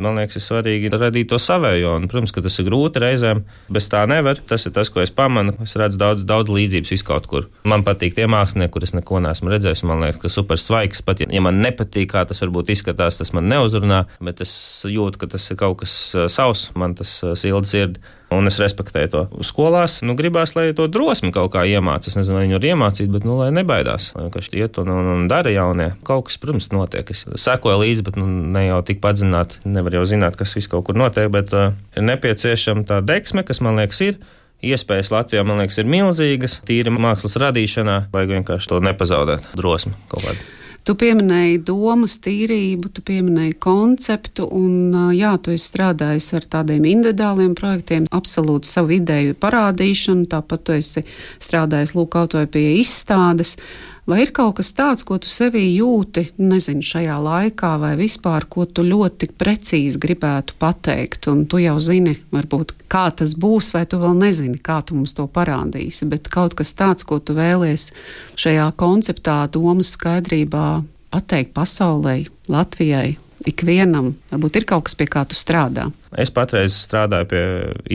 Man 0.02 0.18
liekas, 0.18 0.40
ir 0.40 0.44
svarīgi 0.46 0.90
radīt 0.94 1.30
to 1.30 1.38
savējo. 1.42 1.94
Un, 2.00 2.08
protams, 2.10 2.34
ka 2.34 2.42
tas 2.46 2.56
ir 2.60 2.66
grūti 2.70 3.02
reizēm. 3.04 3.44
Bez 3.74 3.90
tā 3.92 4.02
nevar. 4.10 4.40
Tas 4.50 4.66
ir 4.66 4.74
tas, 4.74 4.90
ko 4.94 5.04
es 5.04 5.14
pamanu. 5.14 5.54
Es 5.66 5.76
redzu 5.80 6.00
daudz, 6.02 6.26
daudz 6.30 6.50
līdzības 6.54 6.94
viskaut 6.96 7.30
kur. 7.30 7.50
Man 7.70 7.86
patīk 7.86 8.18
tie 8.18 8.26
mākslinieki, 8.32 8.74
kurus 8.74 8.96
neko 8.98 9.22
neesmu 9.24 9.54
redzējis. 9.54 9.86
Man 9.90 10.02
liekas, 10.06 10.22
ka 10.24 10.34
super 10.34 10.62
svaigs. 10.62 11.04
Pat 11.06 11.22
ja 11.24 11.44
man 11.46 11.62
nepatīk, 11.62 12.10
kā 12.16 12.26
tas 12.30 12.42
varbūt 12.42 12.74
izskatās, 12.74 13.22
tas 13.22 13.34
man 13.38 13.50
neuzrunā. 13.52 14.04
Bet 14.24 14.42
es 14.46 14.56
jūtu, 14.90 15.22
ka 15.22 15.30
tas 15.36 15.46
ir 15.54 15.62
kaut 15.62 15.84
kas 15.84 15.96
uh, 16.18 16.26
savs. 16.32 16.70
Man 16.80 16.98
tas 16.98 17.20
uh, 17.22 17.38
silda 17.38 17.70
sirdi 17.70 18.02
un 18.34 18.50
es 18.50 18.60
respektēju 18.62 19.12
to. 19.14 19.24
Skolās 19.46 20.00
nu, 20.06 20.16
gribās, 20.20 20.56
lai 20.58 20.72
to 20.78 20.88
drosmi 20.92 21.32
kaut 21.36 21.54
kā 21.56 21.66
iemācās. 21.70 22.12
Es 22.14 22.18
nezinu, 22.20 22.38
vai 22.38 22.46
viņi 22.46 22.58
var 22.58 22.68
iemācīt, 22.72 23.12
bet 23.14 23.28
nu, 23.28 23.38
lai 23.42 23.50
nebaidās. 23.56 24.12
Lai 24.16 24.28
vienkārši 24.28 24.56
iet 24.62 24.80
un, 24.82 24.94
un, 24.94 25.10
un 25.16 25.28
dara 25.32 25.54
jaunie. 25.54 25.92
Kaut 26.08 26.30
kas, 26.30 26.40
protams, 26.42 26.70
notiek. 26.74 27.12
Es 27.14 27.26
sekoju 27.46 27.82
līdzi, 27.84 28.06
bet 28.08 28.20
nu, 28.20 28.28
ne 28.56 28.68
jau 28.68 28.80
tik 28.88 29.04
padziļināti. 29.04 29.64
Nevar 29.74 30.00
jau 30.00 30.06
zināt, 30.10 30.40
kas 30.40 30.56
viss 30.58 30.72
kaut 30.72 30.88
kur 30.90 31.00
notiek, 31.00 31.30
bet 31.34 31.54
uh, 31.58 31.76
ir 31.98 32.08
nepieciešama 32.10 32.88
tā 32.90 33.04
deksme, 33.06 33.46
kas 33.48 33.64
man 33.66 33.80
liekas 33.82 34.02
ir. 34.08 34.20
Iespējas 34.64 35.12
Latvijā, 35.12 35.44
man 35.44 35.60
liekas, 35.60 35.82
ir 35.82 35.90
milzīgas. 35.92 36.62
Tīri 36.68 36.94
mākslas 36.96 37.36
radīšanā, 37.44 38.06
vajag 38.14 38.38
vienkārši 38.40 38.72
to 38.72 38.84
nepazaudēt, 38.88 39.52
drosmi 39.60 39.98
kaut 40.12 40.30
kādu. 40.30 40.63
Tu 40.84 40.94
pieminēji 41.00 41.62
domas 41.64 42.18
tīrību, 42.20 42.90
tu 42.92 43.04
pieminēji 43.08 43.54
konceptu, 43.64 44.50
un 44.52 45.14
jā, 45.16 45.32
tu 45.40 45.54
esi 45.54 45.70
strādājis 45.70 46.28
ar 46.36 46.48
tādiem 46.58 46.84
individuāliem 46.90 47.54
projektiem, 47.56 48.10
absolūti 48.12 48.68
savu 48.68 48.98
ideju 48.98 49.38
parādīšanu, 49.40 50.28
tāpat 50.34 50.66
tu 50.68 50.76
esi 50.76 51.06
strādājis 51.40 51.96
lūk 51.96 52.12
kaut 52.18 52.36
vai 52.36 52.44
pie 52.52 52.66
izstādes. 52.82 53.56
Vai 54.04 54.18
ir 54.26 54.34
kaut 54.36 54.58
kas 54.58 54.74
tāds, 54.76 55.06
ko 55.08 55.16
tu 55.22 55.30
sevī 55.32 55.62
jūti, 55.78 56.26
nezinu, 56.42 56.84
šajā 56.84 57.16
laikā, 57.24 57.70
vai 57.80 57.94
vispār, 57.96 58.44
ko 58.52 58.66
tu 58.68 58.84
ļoti 58.84 59.30
precīzi 59.40 60.02
gribētu 60.04 60.58
pateikt, 60.60 61.30
un 61.32 61.46
tu 61.48 61.62
jau 61.64 61.78
zini, 61.80 62.18
varbūt 62.36 62.76
kā 62.92 63.06
tas 63.16 63.32
būs, 63.40 63.72
vai 63.72 63.86
tu 63.88 64.02
vēl 64.02 64.18
nezini, 64.20 64.60
kā 64.60 64.82
tu 64.84 64.98
mums 65.00 65.16
to 65.16 65.24
parādīsi, 65.32 66.10
bet 66.12 66.28
kaut 66.34 66.58
kas 66.60 66.76
tāds, 66.76 67.08
ko 67.08 67.22
tu 67.24 67.38
vēlies 67.38 67.94
šajā 68.36 68.68
konceptā, 68.76 69.40
domas 69.56 69.96
skaidrībā 69.96 70.68
pateikt 71.14 71.56
pasaulē, 71.56 72.26
Latvijai, 72.52 73.16
ikvienam, 73.50 74.14
varbūt 74.32 74.60
ir 74.60 74.66
kaut 74.70 74.88
kas, 74.88 74.96
pie 75.00 75.08
kā 75.12 75.24
tu 75.30 75.38
strādā. 75.38 75.90
Es 76.20 76.30
patreiz 76.34 76.76
strādāju 76.78 77.28
pie 77.32 77.44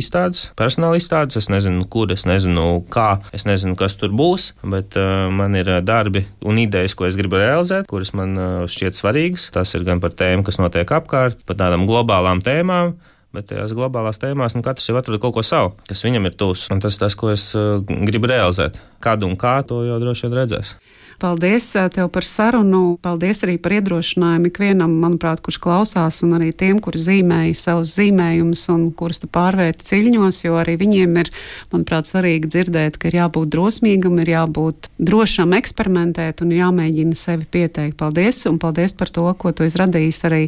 izstādes, 0.01 0.49
personāla 0.59 0.99
izstādes. 0.99 1.39
Es 1.39 1.51
nezinu, 1.53 1.85
kur, 1.91 2.11
es 2.15 2.27
nezinu, 2.29 2.67
kā, 2.93 3.21
es 3.37 3.47
nezinu, 3.49 3.77
kas 3.79 3.95
tur 4.01 4.15
būs, 4.17 4.53
bet 4.67 4.99
uh, 4.99 5.29
man 5.35 5.55
ir 5.59 5.71
uh, 5.71 5.83
darbi 5.85 6.25
un 6.47 6.59
idejas, 6.59 6.97
ko 6.99 7.07
es 7.09 7.19
gribu 7.19 7.39
realizēt, 7.39 7.87
kuras 7.91 8.15
man 8.19 8.35
uh, 8.35 8.49
šķiet 8.71 8.99
svarīgas. 8.99 9.49
Tas 9.55 9.75
ir 9.79 9.87
gan 9.87 10.03
par 10.03 10.17
tēmu, 10.19 10.47
kas 10.47 10.59
notiek 10.63 10.91
apkārt, 10.99 11.45
par 11.47 11.61
tādām 11.61 11.87
globālām 11.89 12.43
tēmām. 12.45 12.97
Bet 13.37 13.51
tajās 13.51 13.75
globālās 13.77 14.17
tēmās 14.19 14.55
nu, 14.57 14.65
katrs 14.65 14.89
jau 14.89 14.97
atrod 14.97 15.21
kaut 15.21 15.35
ko 15.37 15.43
savu, 15.45 15.75
kas 15.87 16.01
viņam 16.01 16.31
ir 16.31 16.37
tūs. 16.41 16.65
Un 16.73 16.81
tas 16.81 16.97
ir 16.97 17.03
tas, 17.03 17.17
ko 17.19 17.29
es 17.35 17.51
uh, 17.55 17.77
gribu 17.85 18.31
realizēt. 18.31 18.81
Kad 19.05 19.27
un 19.27 19.37
kā 19.39 19.59
to 19.69 19.83
jau 19.85 20.01
droši 20.01 20.27
vien 20.27 20.39
redzēs. 20.41 20.73
Paldies 21.19 21.73
tev 21.91 22.07
par 22.15 22.23
sarunu. 22.23 22.95
Paldies 23.03 23.41
arī 23.43 23.57
par 23.59 23.73
iedrošinājumu 23.75 24.53
ikvienam, 24.53 24.93
manuprāt, 25.03 25.41
kurš 25.43 25.57
klausās, 25.65 26.21
un 26.23 26.37
arī 26.37 26.53
tiem, 26.55 26.79
kuri 26.79 27.01
zīmēja 27.03 27.57
savus 27.59 27.97
zīmējumus 27.99 28.63
un 28.71 28.85
kurus 28.95 29.19
tu 29.19 29.27
pārvērti 29.35 29.83
ciļņos, 29.89 30.39
jo 30.45 30.55
arī 30.61 30.77
viņiem 30.79 31.17
ir, 31.25 31.31
manuprāt, 31.73 32.07
svarīgi 32.07 32.51
dzirdēt, 32.55 33.01
ka 33.03 33.11
ir 33.11 33.17
jābūt 33.19 33.51
drosmīgam, 33.51 34.21
ir 34.23 34.31
jābūt 34.31 34.87
drošam 35.03 35.57
eksperimentēt 35.59 36.45
un 36.47 36.53
jāmēģina 36.55 37.19
sevi 37.19 37.49
pieteikt. 37.51 37.99
Paldies, 37.99 38.45
un 38.47 38.63
paldies 38.63 38.95
par 38.95 39.11
to, 39.11 39.27
ko 39.43 39.51
tu 39.51 39.67
esi 39.67 39.83
radījis 39.83 40.23
arī 40.31 40.41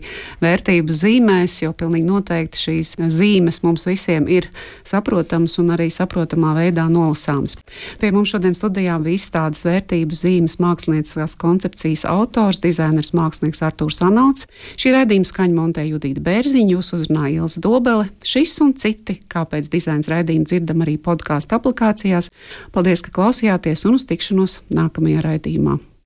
vērtības 0.45 1.03
zīmēs, 1.03 1.59
jo 1.65 1.73
pilnīgi 1.75 2.07
noteikti 2.07 2.63
šīs 2.69 2.95
zīmes 3.11 3.65
mums 3.67 3.89
visiem 3.91 4.31
ir 4.31 4.47
saprotamas 4.87 5.59
un 5.59 5.75
arī 5.75 5.91
saprotamā 5.91 6.55
veidā 6.63 6.87
nolasāmas. 6.87 7.59
Pie 7.99 8.15
mums 8.15 8.31
šodien 8.37 8.55
studijā 8.55 9.03
bija 9.03 9.19
izstādes 9.19 9.67
vērtības 9.67 10.27
zīmes 10.29 10.60
mākslinieckās 10.63 11.37
koncepcijas 11.41 12.07
autors, 12.09 12.61
dizainers 12.63 13.13
mākslinieks 13.17 13.63
Artūrs 13.67 14.01
Anauts. 14.07 14.47
Šī 14.81 14.95
raidījuma 14.95 15.29
skaņa 15.29 15.57
montē 15.57 15.87
Judīta 15.89 16.23
Bērziņa, 16.25 16.77
jūs 16.77 16.95
uzrunāja 16.97 17.43
Ilza 17.43 17.65
Dobele. 17.65 18.09
Šis 18.23 18.57
un 18.65 18.75
citi, 18.79 19.21
kāpēc 19.33 19.71
dizains 19.73 20.11
raidījumi 20.11 20.49
dzirdam 20.49 20.87
arī 20.87 20.99
podkāstu 21.03 21.59
aplikācijās. 21.59 22.31
Paldies, 22.75 23.05
ka 23.05 23.15
klausījāties 23.17 23.87
un 23.89 24.01
uz 24.01 24.09
tikšanos 24.11 24.61
nākamajā 24.71 25.25
raidījumā. 25.27 25.81